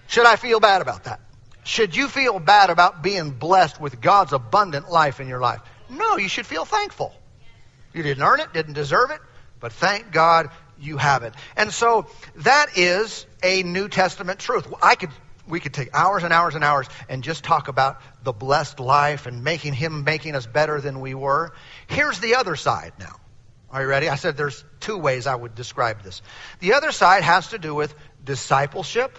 Should 0.07 0.25
I 0.25 0.35
feel 0.35 0.59
bad 0.59 0.81
about 0.81 1.05
that? 1.05 1.19
Should 1.63 1.95
you 1.95 2.07
feel 2.07 2.39
bad 2.39 2.69
about 2.69 3.01
being 3.01 3.31
blessed 3.31 3.79
with 3.79 4.01
God's 4.01 4.33
abundant 4.33 4.91
life 4.91 5.19
in 5.19 5.27
your 5.27 5.39
life? 5.39 5.61
No, 5.89 6.17
you 6.17 6.27
should 6.27 6.45
feel 6.45 6.65
thankful. 6.65 7.13
You 7.93 8.03
didn't 8.03 8.23
earn 8.23 8.39
it, 8.39 8.53
didn't 8.53 8.73
deserve 8.73 9.11
it, 9.11 9.21
but 9.63 9.71
thank 9.71 10.11
God 10.11 10.49
you 10.77 10.97
have 10.97 11.23
it. 11.23 11.33
And 11.55 11.71
so 11.71 12.07
that 12.35 12.77
is 12.77 13.25
a 13.41 13.63
New 13.63 13.87
Testament 13.87 14.39
truth. 14.39 14.67
I 14.83 14.95
could 14.95 15.09
we 15.47 15.61
could 15.61 15.73
take 15.73 15.93
hours 15.93 16.23
and 16.23 16.33
hours 16.33 16.55
and 16.55 16.65
hours 16.65 16.89
and 17.07 17.23
just 17.23 17.45
talk 17.45 17.69
about 17.69 18.01
the 18.23 18.33
blessed 18.33 18.81
life 18.81 19.25
and 19.25 19.41
making 19.41 19.71
him 19.71 20.03
making 20.03 20.35
us 20.35 20.45
better 20.45 20.81
than 20.81 20.99
we 20.99 21.13
were. 21.13 21.53
Here's 21.87 22.19
the 22.19 22.35
other 22.35 22.57
side 22.57 22.91
now. 22.99 23.15
Are 23.71 23.81
you 23.81 23.87
ready? 23.87 24.09
I 24.09 24.15
said 24.15 24.35
there's 24.35 24.65
two 24.81 24.97
ways 24.97 25.27
I 25.27 25.35
would 25.35 25.55
describe 25.55 26.03
this. 26.03 26.21
The 26.59 26.73
other 26.73 26.91
side 26.91 27.23
has 27.23 27.47
to 27.49 27.57
do 27.57 27.73
with 27.73 27.95
discipleship, 28.21 29.17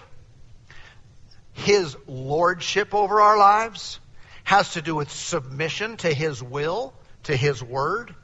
his 1.54 1.96
lordship 2.06 2.94
over 2.94 3.22
our 3.22 3.38
lives, 3.38 3.98
has 4.42 4.74
to 4.74 4.82
do 4.82 4.94
with 4.94 5.10
submission 5.10 5.96
to 5.98 6.12
his 6.12 6.42
will, 6.42 6.92
to 7.22 7.34
his 7.34 7.62
word. 7.62 8.14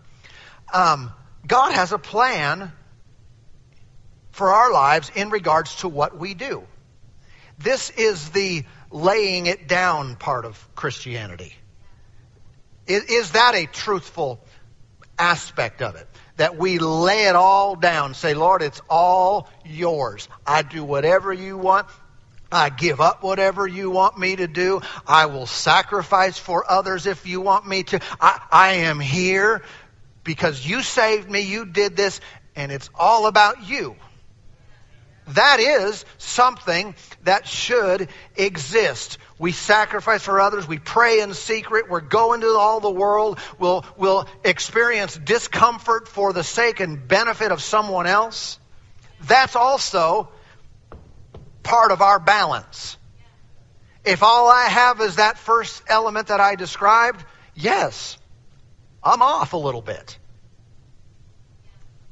Um, 0.71 1.13
God 1.47 1.73
has 1.73 1.93
a 1.93 1.99
plan 1.99 2.73
for 4.31 4.53
our 4.53 4.73
lives 4.73 5.11
in 5.15 5.31
regards 5.31 5.77
to 5.77 5.89
what 5.89 6.17
we 6.19 6.35
do. 6.35 6.67
This 7.59 7.91
is 7.91 8.31
the 8.31 8.65
laying 8.91 9.47
it 9.47 9.69
down 9.69 10.17
part 10.17 10.45
of 10.45 10.75
Christianity. 10.75 11.55
Is, 12.87 13.05
is 13.05 13.31
that 13.33 13.55
a 13.55 13.67
truthful 13.67 14.41
aspect 15.19 15.83
of 15.83 15.97
it? 15.97 16.09
That 16.37 16.57
we 16.57 16.79
lay 16.79 17.25
it 17.25 17.37
all 17.37 17.77
down, 17.77 18.15
say, 18.15 18.33
Lord, 18.35 18.63
it's 18.63 18.81
all 18.89 19.49
yours. 19.65 20.27
I 20.47 20.63
do 20.63 20.83
whatever 20.83 21.33
you 21.33 21.59
want. 21.59 21.87
I 22.53 22.71
give 22.71 23.01
up 23.01 23.23
whatever 23.23 23.67
you 23.67 23.91
want 23.91 24.19
me 24.19 24.35
to 24.37 24.49
do. 24.49 24.81
I 25.07 25.27
will 25.27 25.47
sacrifice 25.47 26.37
for 26.37 26.69
others 26.69 27.07
if 27.07 27.27
you 27.27 27.41
want 27.41 27.69
me 27.69 27.85
to. 27.85 28.01
I, 28.21 28.41
I 28.51 28.73
am 28.73 28.99
here 28.99 29.63
because 30.31 30.65
you 30.65 30.81
saved 30.81 31.29
me, 31.29 31.41
you 31.41 31.67
did 31.67 31.97
this, 31.97 32.21
and 32.55 32.71
it's 32.71 32.89
all 32.95 33.27
about 33.27 33.69
you. 33.69 33.97
That 35.27 35.59
is 35.59 36.05
something 36.19 36.95
that 37.25 37.49
should 37.49 38.09
exist. 38.37 39.19
We 39.41 39.51
sacrifice 39.51 40.23
for 40.23 40.41
others. 40.41 40.69
We 40.69 40.79
pray 40.79 41.19
in 41.19 41.35
secret. 41.35 41.91
We're 41.91 42.01
going 42.01 42.43
to 42.43 42.47
all 42.47 42.79
the 42.79 42.93
world. 42.93 43.41
We'll, 43.59 43.85
we'll 43.97 44.29
experience 44.45 45.17
discomfort 45.17 46.07
for 46.07 46.33
the 46.33 46.45
sake 46.45 46.79
and 46.79 47.09
benefit 47.09 47.51
of 47.51 47.61
someone 47.61 48.07
else. 48.07 48.61
That's 49.23 49.57
also 49.57 50.29
part 51.65 51.91
of 51.91 52.03
our 52.03 52.21
balance. 52.21 52.97
If 54.05 54.23
all 54.23 54.49
I 54.49 54.67
have 54.67 55.01
is 55.01 55.17
that 55.17 55.39
first 55.39 55.83
element 55.89 56.29
that 56.29 56.39
I 56.39 56.55
described, 56.55 57.25
yes, 57.57 58.17
I'm 59.03 59.23
off 59.23 59.55
a 59.55 59.57
little 59.57 59.83
bit. 59.83 60.20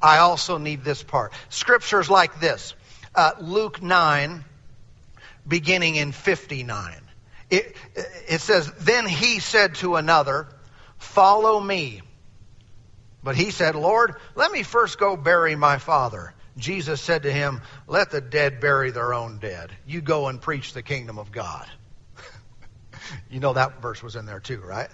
I 0.01 0.19
also 0.19 0.59
need 0.59 0.85
this 0.85 1.03
part. 1.03 1.33
Scriptures 1.49 2.09
like 2.09 2.41
this 2.41 2.75
uh, 3.15 3.33
Luke 3.41 3.83
9, 3.83 4.45
beginning 5.47 5.97
in 5.97 6.13
59. 6.13 7.01
It, 7.51 7.77
it 8.29 8.41
says, 8.41 8.71
Then 8.81 9.07
he 9.07 9.41
said 9.41 9.77
to 9.77 9.97
another, 9.97 10.49
Follow 10.99 11.59
me. 11.59 12.03
But 13.23 13.37
he 13.37 13.51
said, 13.51 13.75
Lord, 13.75 14.15
let 14.35 14.53
me 14.53 14.63
first 14.63 14.99
go 14.99 15.17
bury 15.17 15.57
my 15.57 15.79
father. 15.79 16.35
Jesus 16.57 17.01
said 17.01 17.23
to 17.23 17.33
him, 17.33 17.63
Let 17.87 18.11
the 18.11 18.21
dead 18.21 18.61
bury 18.61 18.91
their 18.91 19.15
own 19.15 19.39
dead. 19.39 19.71
You 19.87 20.01
go 20.01 20.29
and 20.29 20.41
preach 20.41 20.73
the 20.73 20.83
kingdom 20.83 21.19
of 21.19 21.33
God. 21.33 21.69
you 23.31 23.41
know 23.41 23.53
that 23.53 23.81
verse 23.81 24.03
was 24.03 24.17
in 24.17 24.27
there 24.27 24.41
too, 24.41 24.61
right? 24.61 24.91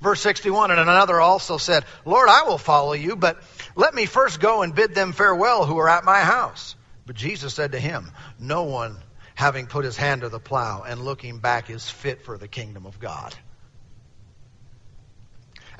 Verse 0.00 0.20
61, 0.20 0.70
and 0.70 0.78
another 0.78 1.20
also 1.20 1.58
said, 1.58 1.84
Lord, 2.04 2.28
I 2.28 2.44
will 2.44 2.58
follow 2.58 2.92
you, 2.92 3.16
but 3.16 3.42
let 3.74 3.94
me 3.94 4.06
first 4.06 4.38
go 4.38 4.62
and 4.62 4.74
bid 4.74 4.94
them 4.94 5.12
farewell 5.12 5.66
who 5.66 5.76
are 5.78 5.88
at 5.88 6.04
my 6.04 6.20
house. 6.20 6.76
But 7.04 7.16
Jesus 7.16 7.54
said 7.54 7.72
to 7.72 7.80
him, 7.80 8.12
No 8.38 8.64
one, 8.64 8.96
having 9.34 9.66
put 9.66 9.84
his 9.84 9.96
hand 9.96 10.20
to 10.20 10.28
the 10.28 10.38
plow 10.38 10.84
and 10.86 11.04
looking 11.04 11.38
back, 11.38 11.68
is 11.68 11.88
fit 11.88 12.22
for 12.22 12.38
the 12.38 12.46
kingdom 12.46 12.86
of 12.86 13.00
God. 13.00 13.34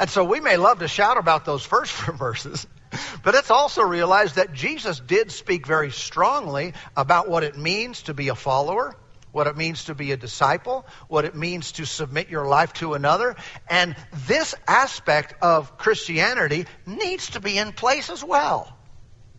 And 0.00 0.11
so 0.11 0.24
we 0.24 0.40
may 0.40 0.57
love 0.57 0.81
to 0.81 0.88
shout 0.88 1.16
about 1.16 1.44
those 1.44 1.64
first 1.64 1.92
four 1.92 2.14
verses, 2.16 2.66
but 3.22 3.35
let's 3.35 3.50
also 3.50 3.83
realize 3.83 4.35
that 4.35 4.52
Jesus 4.52 4.98
did 4.98 5.31
speak 5.31 5.64
very 5.64 5.92
strongly 5.92 6.72
about 6.96 7.28
what 7.28 7.44
it 7.44 7.57
means 7.57 8.02
to 8.02 8.14
be 8.14 8.28
a 8.28 8.35
follower 8.35 8.96
what 9.32 9.46
it 9.46 9.56
means 9.56 9.84
to 9.84 9.94
be 9.94 10.12
a 10.12 10.16
disciple, 10.16 10.86
what 11.08 11.24
it 11.24 11.34
means 11.34 11.72
to 11.72 11.84
submit 11.84 12.28
your 12.28 12.46
life 12.46 12.72
to 12.74 12.94
another. 12.94 13.36
And 13.68 13.96
this 14.26 14.54
aspect 14.66 15.34
of 15.42 15.76
Christianity 15.78 16.66
needs 16.86 17.30
to 17.30 17.40
be 17.40 17.58
in 17.58 17.72
place 17.72 18.10
as 18.10 18.24
well. 18.24 18.72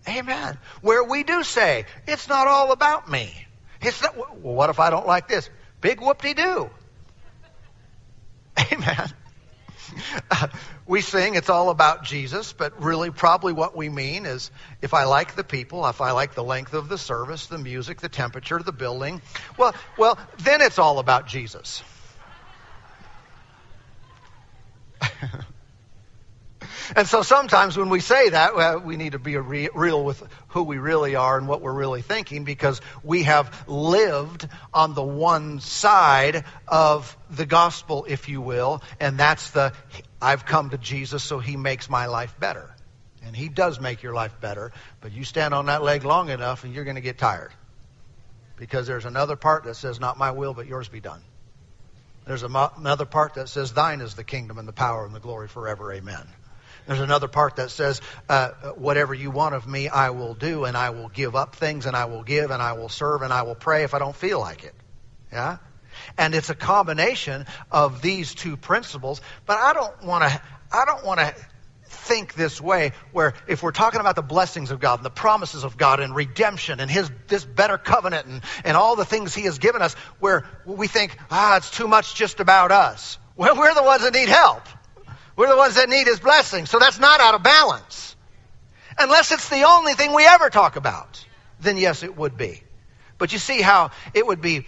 Amen. 0.07 0.57
Where 0.81 1.03
we 1.03 1.23
do 1.23 1.43
say, 1.43 1.85
it's 2.07 2.27
not 2.29 2.47
all 2.47 2.71
about 2.71 3.09
me. 3.09 3.33
It's 3.81 4.01
not, 4.01 4.17
well, 4.17 4.53
what 4.55 4.69
if 4.69 4.79
I 4.79 4.89
don't 4.89 5.07
like 5.07 5.27
this? 5.27 5.49
Big 5.81 6.01
whoop-de-doo. 6.01 6.69
Amen. 8.73 9.13
we 10.87 11.01
sing 11.01 11.35
it's 11.35 11.49
all 11.49 11.69
about 11.69 12.03
Jesus, 12.03 12.53
but 12.53 12.81
really 12.83 13.11
probably 13.11 13.53
what 13.53 13.75
we 13.75 13.89
mean 13.89 14.25
is 14.25 14.51
if 14.81 14.93
I 14.93 15.05
like 15.05 15.35
the 15.35 15.43
people, 15.43 15.87
if 15.87 16.01
I 16.01 16.11
like 16.11 16.35
the 16.35 16.43
length 16.43 16.73
of 16.73 16.89
the 16.89 16.97
service, 16.97 17.47
the 17.47 17.57
music, 17.57 18.01
the 18.01 18.09
temperature, 18.09 18.59
the 18.59 18.71
building, 18.71 19.21
well, 19.57 19.73
well, 19.97 20.17
then 20.39 20.61
it's 20.61 20.79
all 20.79 20.99
about 20.99 21.27
Jesus. 21.27 21.83
And 26.95 27.07
so 27.07 27.21
sometimes 27.21 27.77
when 27.77 27.89
we 27.89 27.99
say 27.99 28.29
that, 28.29 28.55
well, 28.55 28.79
we 28.79 28.97
need 28.97 29.11
to 29.11 29.19
be 29.19 29.37
re- 29.37 29.69
real 29.73 30.03
with 30.03 30.23
who 30.49 30.63
we 30.63 30.77
really 30.77 31.15
are 31.15 31.37
and 31.37 31.47
what 31.47 31.61
we're 31.61 31.73
really 31.73 32.01
thinking 32.01 32.43
because 32.43 32.81
we 33.03 33.23
have 33.23 33.65
lived 33.67 34.47
on 34.73 34.93
the 34.93 35.03
one 35.03 35.59
side 35.59 36.45
of 36.67 37.15
the 37.29 37.45
gospel, 37.45 38.05
if 38.07 38.29
you 38.29 38.41
will, 38.41 38.81
and 38.99 39.17
that's 39.17 39.51
the 39.51 39.73
I've 40.21 40.45
come 40.45 40.71
to 40.71 40.77
Jesus 40.77 41.23
so 41.23 41.39
he 41.39 41.55
makes 41.55 41.89
my 41.89 42.07
life 42.07 42.35
better. 42.39 42.69
And 43.23 43.35
he 43.35 43.49
does 43.49 43.79
make 43.79 44.01
your 44.01 44.13
life 44.13 44.39
better, 44.41 44.71
but 45.01 45.11
you 45.11 45.23
stand 45.23 45.53
on 45.53 45.67
that 45.67 45.83
leg 45.83 46.03
long 46.03 46.29
enough 46.29 46.63
and 46.63 46.73
you're 46.73 46.85
going 46.85 46.95
to 46.95 47.01
get 47.01 47.17
tired. 47.17 47.51
Because 48.57 48.87
there's 48.87 49.05
another 49.05 49.35
part 49.35 49.65
that 49.65 49.75
says, 49.75 49.99
Not 49.99 50.17
my 50.17 50.31
will, 50.31 50.53
but 50.53 50.67
yours 50.67 50.89
be 50.89 50.99
done. 50.99 51.21
There's 52.25 52.43
another 52.43 53.05
part 53.05 53.35
that 53.35 53.49
says, 53.49 53.73
Thine 53.73 54.01
is 54.01 54.15
the 54.15 54.23
kingdom 54.23 54.57
and 54.57 54.67
the 54.67 54.73
power 54.73 55.05
and 55.05 55.15
the 55.15 55.19
glory 55.19 55.47
forever. 55.47 55.93
Amen. 55.93 56.27
There's 56.89 57.01
another 57.01 57.27
part 57.27 57.57
that 57.57 57.69
says, 57.69 58.01
uh, 58.29 58.49
whatever 58.73 59.13
you 59.13 59.29
want 59.29 59.53
of 59.53 59.67
me, 59.67 59.89
I 59.89 60.09
will 60.09 60.33
do, 60.33 60.65
and 60.65 60.75
I 60.75 60.89
will 60.89 61.09
give 61.09 61.35
up 61.35 61.55
things, 61.55 61.85
and 61.85 61.95
I 61.95 62.05
will 62.05 62.23
give, 62.23 62.49
and 62.49 62.63
I 62.63 62.73
will 62.73 62.89
serve, 62.89 63.21
and 63.21 63.31
I 63.31 63.43
will 63.43 63.53
pray 63.53 63.83
if 63.83 63.93
I 63.93 63.99
don't 63.99 64.15
feel 64.15 64.39
like 64.39 64.63
it. 64.63 64.73
Yeah? 65.31 65.57
And 66.17 66.33
it's 66.33 66.49
a 66.49 66.55
combination 66.55 67.45
of 67.71 68.01
these 68.01 68.33
two 68.33 68.57
principles, 68.57 69.21
but 69.45 69.59
I 69.59 69.73
don't 69.73 70.03
want 70.03 70.23
to, 70.23 70.41
I 70.71 70.85
don't 70.85 71.05
want 71.05 71.19
to 71.19 71.35
think 71.85 72.33
this 72.33 72.59
way 72.59 72.93
where 73.11 73.35
if 73.47 73.61
we're 73.61 73.71
talking 73.71 73.99
about 73.99 74.15
the 74.15 74.23
blessings 74.23 74.71
of 74.71 74.79
God 74.79 74.97
and 74.97 75.05
the 75.05 75.11
promises 75.11 75.63
of 75.63 75.77
God 75.77 75.99
and 75.99 76.15
redemption 76.15 76.79
and 76.79 76.89
his 76.89 77.11
this 77.27 77.45
better 77.45 77.77
covenant 77.77 78.25
and, 78.25 78.41
and 78.63 78.75
all 78.75 78.95
the 78.95 79.05
things 79.05 79.35
he 79.35 79.43
has 79.43 79.59
given 79.59 79.83
us 79.83 79.93
where 80.19 80.47
we 80.65 80.87
think 80.87 81.15
ah 81.31 81.57
it's 81.57 81.69
too 81.71 81.87
much 81.87 82.13
just 82.13 82.39
about 82.39 82.71
us 82.71 83.17
well 83.35 83.55
we're 83.55 83.73
the 83.73 83.83
ones 83.83 84.03
that 84.03 84.13
need 84.13 84.29
help 84.29 84.61
we're 85.39 85.47
the 85.47 85.55
ones 85.55 85.75
that 85.75 85.87
need 85.87 86.05
His 86.05 86.19
blessing. 86.19 86.65
So 86.65 86.79
that's 86.79 86.99
not 86.99 87.21
out 87.21 87.33
of 87.33 87.43
balance. 87.43 88.13
Unless 88.97 89.31
it's 89.31 89.47
the 89.47 89.63
only 89.63 89.93
thing 89.93 90.13
we 90.13 90.25
ever 90.25 90.49
talk 90.49 90.75
about, 90.75 91.25
then 91.61 91.77
yes, 91.77 92.03
it 92.03 92.17
would 92.17 92.37
be. 92.37 92.61
But 93.17 93.31
you 93.31 93.39
see 93.39 93.61
how 93.61 93.91
it 94.13 94.27
would 94.27 94.41
be 94.41 94.65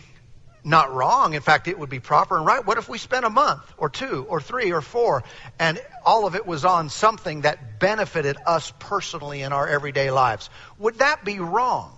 not 0.63 0.93
wrong. 0.93 1.33
In 1.33 1.41
fact, 1.41 1.67
it 1.67 1.77
would 1.77 1.89
be 1.89 1.99
proper 1.99 2.37
and 2.37 2.45
right. 2.45 2.65
What 2.65 2.77
if 2.77 2.87
we 2.87 2.99
spent 2.99 3.25
a 3.25 3.29
month 3.29 3.61
or 3.75 3.89
two 3.89 4.25
or 4.29 4.39
three 4.39 4.71
or 4.71 4.79
four 4.79 5.25
and 5.59 5.77
all 6.05 6.25
of 6.25 6.35
it 6.35 6.47
was 6.47 6.63
on 6.63 6.87
something 6.87 7.41
that 7.41 7.81
benefited 7.81 8.37
us 8.45 8.71
personally 8.79 9.41
in 9.41 9.51
our 9.51 9.67
everyday 9.67 10.09
lives? 10.09 10.49
Would 10.79 10.99
that 10.99 11.25
be 11.25 11.39
wrong? 11.39 11.97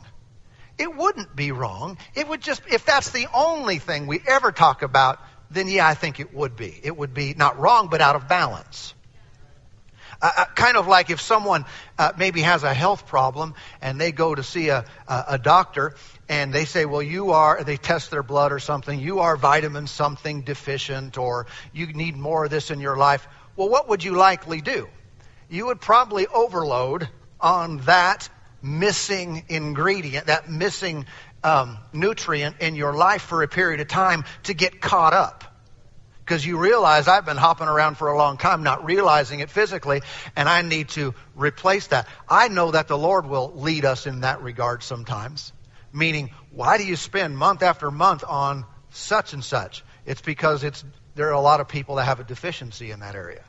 It 0.80 0.96
wouldn't 0.96 1.36
be 1.36 1.52
wrong. 1.52 2.00
It 2.16 2.28
would 2.28 2.42
just, 2.42 2.64
if 2.72 2.88
that's 2.88 3.12
the 3.12 3.28
only 3.36 3.78
thing 3.78 4.08
we 4.08 4.20
ever 4.26 4.52
talk 4.52 4.82
about, 4.82 5.20
then 5.54 5.68
yeah, 5.68 5.88
I 5.88 5.94
think 5.94 6.20
it 6.20 6.34
would 6.34 6.56
be. 6.56 6.80
It 6.84 6.96
would 6.96 7.14
be 7.14 7.34
not 7.34 7.60
wrong, 7.60 7.88
but 7.90 8.02
out 8.02 8.16
of 8.16 8.28
balance. 8.28 8.94
Uh, 10.22 10.32
uh, 10.38 10.46
kind 10.56 10.78
of 10.78 10.88
like 10.88 11.10
if 11.10 11.20
someone 11.20 11.66
uh, 12.00 12.14
maybe 12.18 12.42
has 12.42 12.64
a 12.64 12.74
health 12.74 13.08
problem 13.08 13.54
and 13.82 14.00
they 14.00 14.12
go 14.14 14.34
to 14.34 14.42
see 14.42 14.70
a, 14.70 14.86
a, 15.06 15.24
a, 15.30 15.38
doctor 15.38 15.96
and 16.30 16.54
they 16.54 16.64
say, 16.64 16.86
well, 16.86 17.02
you 17.02 17.32
are, 17.32 17.62
they 17.64 17.76
test 17.76 18.10
their 18.10 18.24
blood 18.24 18.54
or 18.54 18.60
something, 18.60 19.00
you 19.00 19.20
are 19.20 19.36
vitamin 19.36 19.86
something 19.86 20.42
deficient 20.44 21.18
or 21.18 21.48
you 21.74 21.88
need 21.88 22.16
more 22.16 22.46
of 22.46 22.52
this 22.52 22.72
in 22.72 22.80
your 22.80 22.96
life. 22.96 23.28
Well, 23.58 23.68
what 23.68 23.90
would 23.90 24.02
you 24.02 24.14
likely 24.14 24.62
do? 24.62 24.88
You 25.50 25.66
would 25.66 25.82
probably 25.82 26.26
overload 26.28 27.10
on 27.42 27.80
that 27.80 28.30
missing 28.62 29.44
ingredient, 29.50 30.28
that 30.28 30.50
missing 30.50 31.06
um, 31.44 31.78
nutrient 31.92 32.58
in 32.60 32.76
your 32.76 32.94
life 32.94 33.22
for 33.22 33.44
a 33.44 33.48
period 33.48 33.82
of 33.82 33.88
time 33.88 34.24
to 34.44 34.54
get 34.54 34.82
caught 34.82 35.14
up. 35.14 35.44
Because 36.20 36.46
you 36.46 36.58
realize 36.58 37.10
I've 37.10 37.26
been 37.26 37.38
hopping 37.38 37.68
around 37.68 37.98
for 37.98 38.08
a 38.08 38.18
long 38.18 38.38
time, 38.38 38.64
not 38.64 38.86
realizing 38.86 39.42
it 39.42 39.50
physically, 39.50 40.02
and 40.38 40.48
I 40.48 40.62
need 40.62 40.90
to 40.90 41.14
replace 41.36 41.88
that. 41.88 42.08
I 42.30 42.48
know 42.48 42.72
that 42.72 42.88
the 42.88 42.98
Lord 42.98 43.26
will 43.26 43.52
lead 43.56 43.84
us 43.84 44.08
in 44.08 44.22
that 44.22 44.42
regard 44.42 44.84
sometimes. 44.84 45.52
Meaning, 45.92 46.32
why 46.52 46.78
do 46.78 46.86
you 46.86 46.96
spend 46.96 47.38
month 47.38 47.62
after 47.62 47.92
month 47.92 48.24
on 48.28 48.66
such 48.92 49.34
and 49.34 49.44
such? 49.44 49.84
It's 50.06 50.22
because 50.22 50.64
it's 50.64 50.84
there 51.16 51.28
are 51.28 51.34
a 51.34 51.42
lot 51.42 51.60
of 51.60 51.68
people 51.68 51.96
that 51.96 52.06
have 52.06 52.22
a 52.22 52.24
deficiency 52.24 52.92
in 52.92 53.02
that 53.02 53.16
area 53.16 53.44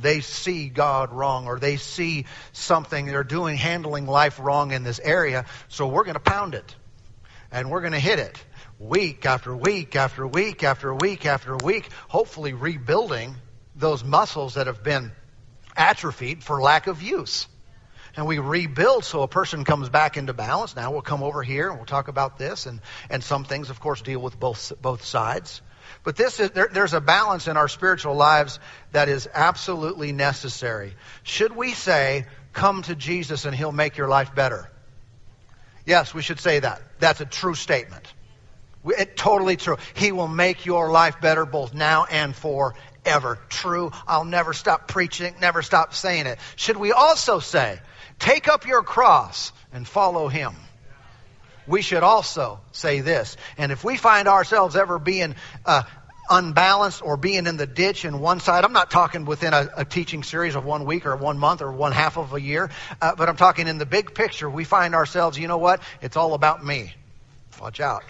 they 0.00 0.20
see 0.20 0.68
God 0.68 1.12
wrong 1.12 1.46
or 1.46 1.58
they 1.58 1.76
see 1.76 2.24
something 2.52 3.06
they're 3.06 3.24
doing 3.24 3.56
handling 3.56 4.06
life 4.06 4.38
wrong 4.40 4.72
in 4.72 4.82
this 4.82 4.98
area 4.98 5.44
so 5.68 5.86
we're 5.86 6.04
going 6.04 6.14
to 6.14 6.20
pound 6.20 6.54
it 6.54 6.74
and 7.52 7.70
we're 7.70 7.80
going 7.80 7.92
to 7.92 7.98
hit 7.98 8.18
it 8.18 8.42
week 8.78 9.26
after 9.26 9.54
week 9.54 9.96
after 9.96 10.26
week 10.26 10.64
after 10.64 10.94
week 10.94 11.26
after 11.26 11.56
week, 11.56 11.90
hopefully 12.08 12.54
rebuilding 12.54 13.34
those 13.74 14.02
muscles 14.04 14.54
that 14.54 14.66
have 14.66 14.82
been 14.82 15.12
atrophied 15.76 16.42
for 16.42 16.60
lack 16.60 16.86
of 16.86 17.02
use. 17.02 17.46
And 18.16 18.26
we 18.26 18.38
rebuild 18.38 19.04
so 19.04 19.22
a 19.22 19.28
person 19.28 19.64
comes 19.64 19.88
back 19.88 20.16
into 20.16 20.32
balance. 20.32 20.74
Now 20.74 20.90
we'll 20.90 21.02
come 21.02 21.22
over 21.22 21.42
here 21.42 21.68
and 21.68 21.78
we'll 21.78 21.86
talk 21.86 22.08
about 22.08 22.38
this. 22.38 22.66
And, 22.66 22.80
and 23.08 23.22
some 23.22 23.44
things, 23.44 23.70
of 23.70 23.80
course, 23.80 24.02
deal 24.02 24.20
with 24.20 24.38
both, 24.38 24.72
both 24.82 25.04
sides. 25.04 25.62
But 26.02 26.16
this 26.16 26.40
is, 26.40 26.50
there, 26.50 26.68
there's 26.72 26.94
a 26.94 27.00
balance 27.00 27.46
in 27.46 27.56
our 27.56 27.68
spiritual 27.68 28.14
lives 28.14 28.58
that 28.92 29.08
is 29.08 29.28
absolutely 29.32 30.12
necessary. 30.12 30.94
Should 31.22 31.54
we 31.54 31.72
say, 31.72 32.26
come 32.52 32.82
to 32.82 32.94
Jesus 32.96 33.44
and 33.44 33.54
he'll 33.54 33.72
make 33.72 33.96
your 33.96 34.08
life 34.08 34.34
better? 34.34 34.70
Yes, 35.86 36.14
we 36.14 36.22
should 36.22 36.40
say 36.40 36.60
that. 36.60 36.82
That's 36.98 37.20
a 37.20 37.26
true 37.26 37.54
statement. 37.54 38.06
It, 38.84 39.16
totally 39.16 39.56
true. 39.56 39.76
He 39.94 40.12
will 40.12 40.28
make 40.28 40.64
your 40.66 40.90
life 40.90 41.20
better 41.20 41.44
both 41.44 41.74
now 41.74 42.04
and 42.04 42.34
forever. 42.34 43.38
True. 43.48 43.92
I'll 44.06 44.24
never 44.24 44.52
stop 44.52 44.88
preaching, 44.88 45.34
never 45.40 45.62
stop 45.62 45.94
saying 45.94 46.26
it. 46.26 46.38
Should 46.56 46.76
we 46.76 46.92
also 46.92 47.38
say, 47.38 47.78
take 48.18 48.48
up 48.48 48.66
your 48.66 48.82
cross 48.82 49.52
and 49.72 49.86
follow 49.86 50.28
him? 50.28 50.54
We 51.66 51.82
should 51.82 52.02
also 52.02 52.60
say 52.72 53.00
this. 53.00 53.36
And 53.56 53.70
if 53.70 53.84
we 53.84 53.96
find 53.96 54.28
ourselves 54.28 54.76
ever 54.76 54.98
being 54.98 55.36
uh, 55.64 55.82
unbalanced 56.30 57.02
or 57.02 57.16
being 57.16 57.46
in 57.46 57.56
the 57.56 57.66
ditch 57.66 58.04
in 58.04 58.20
one 58.20 58.40
side. 58.40 58.64
I'm 58.64 58.72
not 58.72 58.90
talking 58.90 59.24
within 59.24 59.52
a, 59.52 59.68
a 59.78 59.84
teaching 59.84 60.22
series 60.22 60.54
of 60.54 60.64
one 60.64 60.84
week 60.84 61.04
or 61.04 61.16
one 61.16 61.38
month 61.38 61.60
or 61.60 61.72
one 61.72 61.92
half 61.92 62.16
of 62.16 62.32
a 62.32 62.40
year, 62.40 62.70
uh, 63.02 63.14
but 63.16 63.28
I'm 63.28 63.36
talking 63.36 63.66
in 63.66 63.78
the 63.78 63.86
big 63.86 64.14
picture. 64.14 64.48
We 64.48 64.64
find 64.64 64.94
ourselves, 64.94 65.36
you 65.38 65.48
know 65.48 65.58
what? 65.58 65.82
It's 66.00 66.16
all 66.16 66.34
about 66.34 66.64
me. 66.64 66.94
Watch 67.60 67.80
out. 67.80 68.04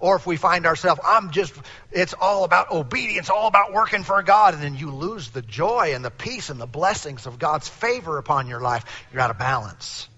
Or 0.00 0.16
if 0.16 0.26
we 0.26 0.36
find 0.36 0.66
ourselves, 0.66 1.00
I'm 1.04 1.30
just, 1.30 1.54
it's 1.90 2.14
all 2.14 2.44
about 2.44 2.70
obedience, 2.70 3.30
all 3.30 3.48
about 3.48 3.72
working 3.72 4.02
for 4.02 4.22
God, 4.22 4.54
and 4.54 4.62
then 4.62 4.74
you 4.76 4.90
lose 4.90 5.30
the 5.30 5.42
joy 5.42 5.92
and 5.94 6.04
the 6.04 6.10
peace 6.10 6.50
and 6.50 6.60
the 6.60 6.66
blessings 6.66 7.26
of 7.26 7.38
God's 7.38 7.68
favor 7.68 8.18
upon 8.18 8.46
your 8.46 8.60
life, 8.60 8.84
you're 9.12 9.22
out 9.22 9.30
of 9.30 9.38
balance. 9.38 10.08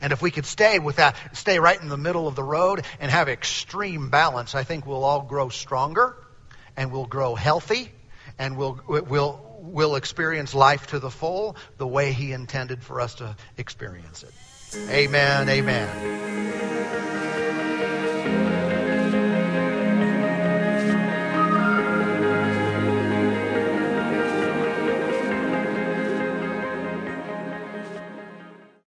And 0.00 0.12
if 0.12 0.22
we 0.22 0.30
could 0.30 0.46
stay 0.46 0.78
with 0.78 0.96
that, 0.96 1.16
stay 1.32 1.58
right 1.58 1.80
in 1.80 1.88
the 1.88 1.96
middle 1.96 2.28
of 2.28 2.36
the 2.36 2.44
road 2.44 2.84
and 3.00 3.10
have 3.10 3.28
extreme 3.28 4.10
balance, 4.10 4.54
I 4.54 4.62
think 4.62 4.86
we'll 4.86 5.04
all 5.04 5.22
grow 5.22 5.48
stronger 5.48 6.16
and 6.78 6.90
we'll 6.92 7.04
grow 7.06 7.34
healthy 7.34 7.90
and 8.38 8.56
we'll, 8.56 8.80
we'll, 8.86 9.44
we'll 9.60 9.96
experience 9.96 10.54
life 10.54 10.86
to 10.86 11.00
the 11.00 11.10
full 11.10 11.56
the 11.76 11.86
way 11.86 12.12
He 12.12 12.32
intended 12.32 12.84
for 12.84 13.00
us 13.00 13.16
to 13.16 13.36
experience 13.58 14.22
it. 14.22 14.32
Amen. 14.88 15.48
Amen. 15.48 16.48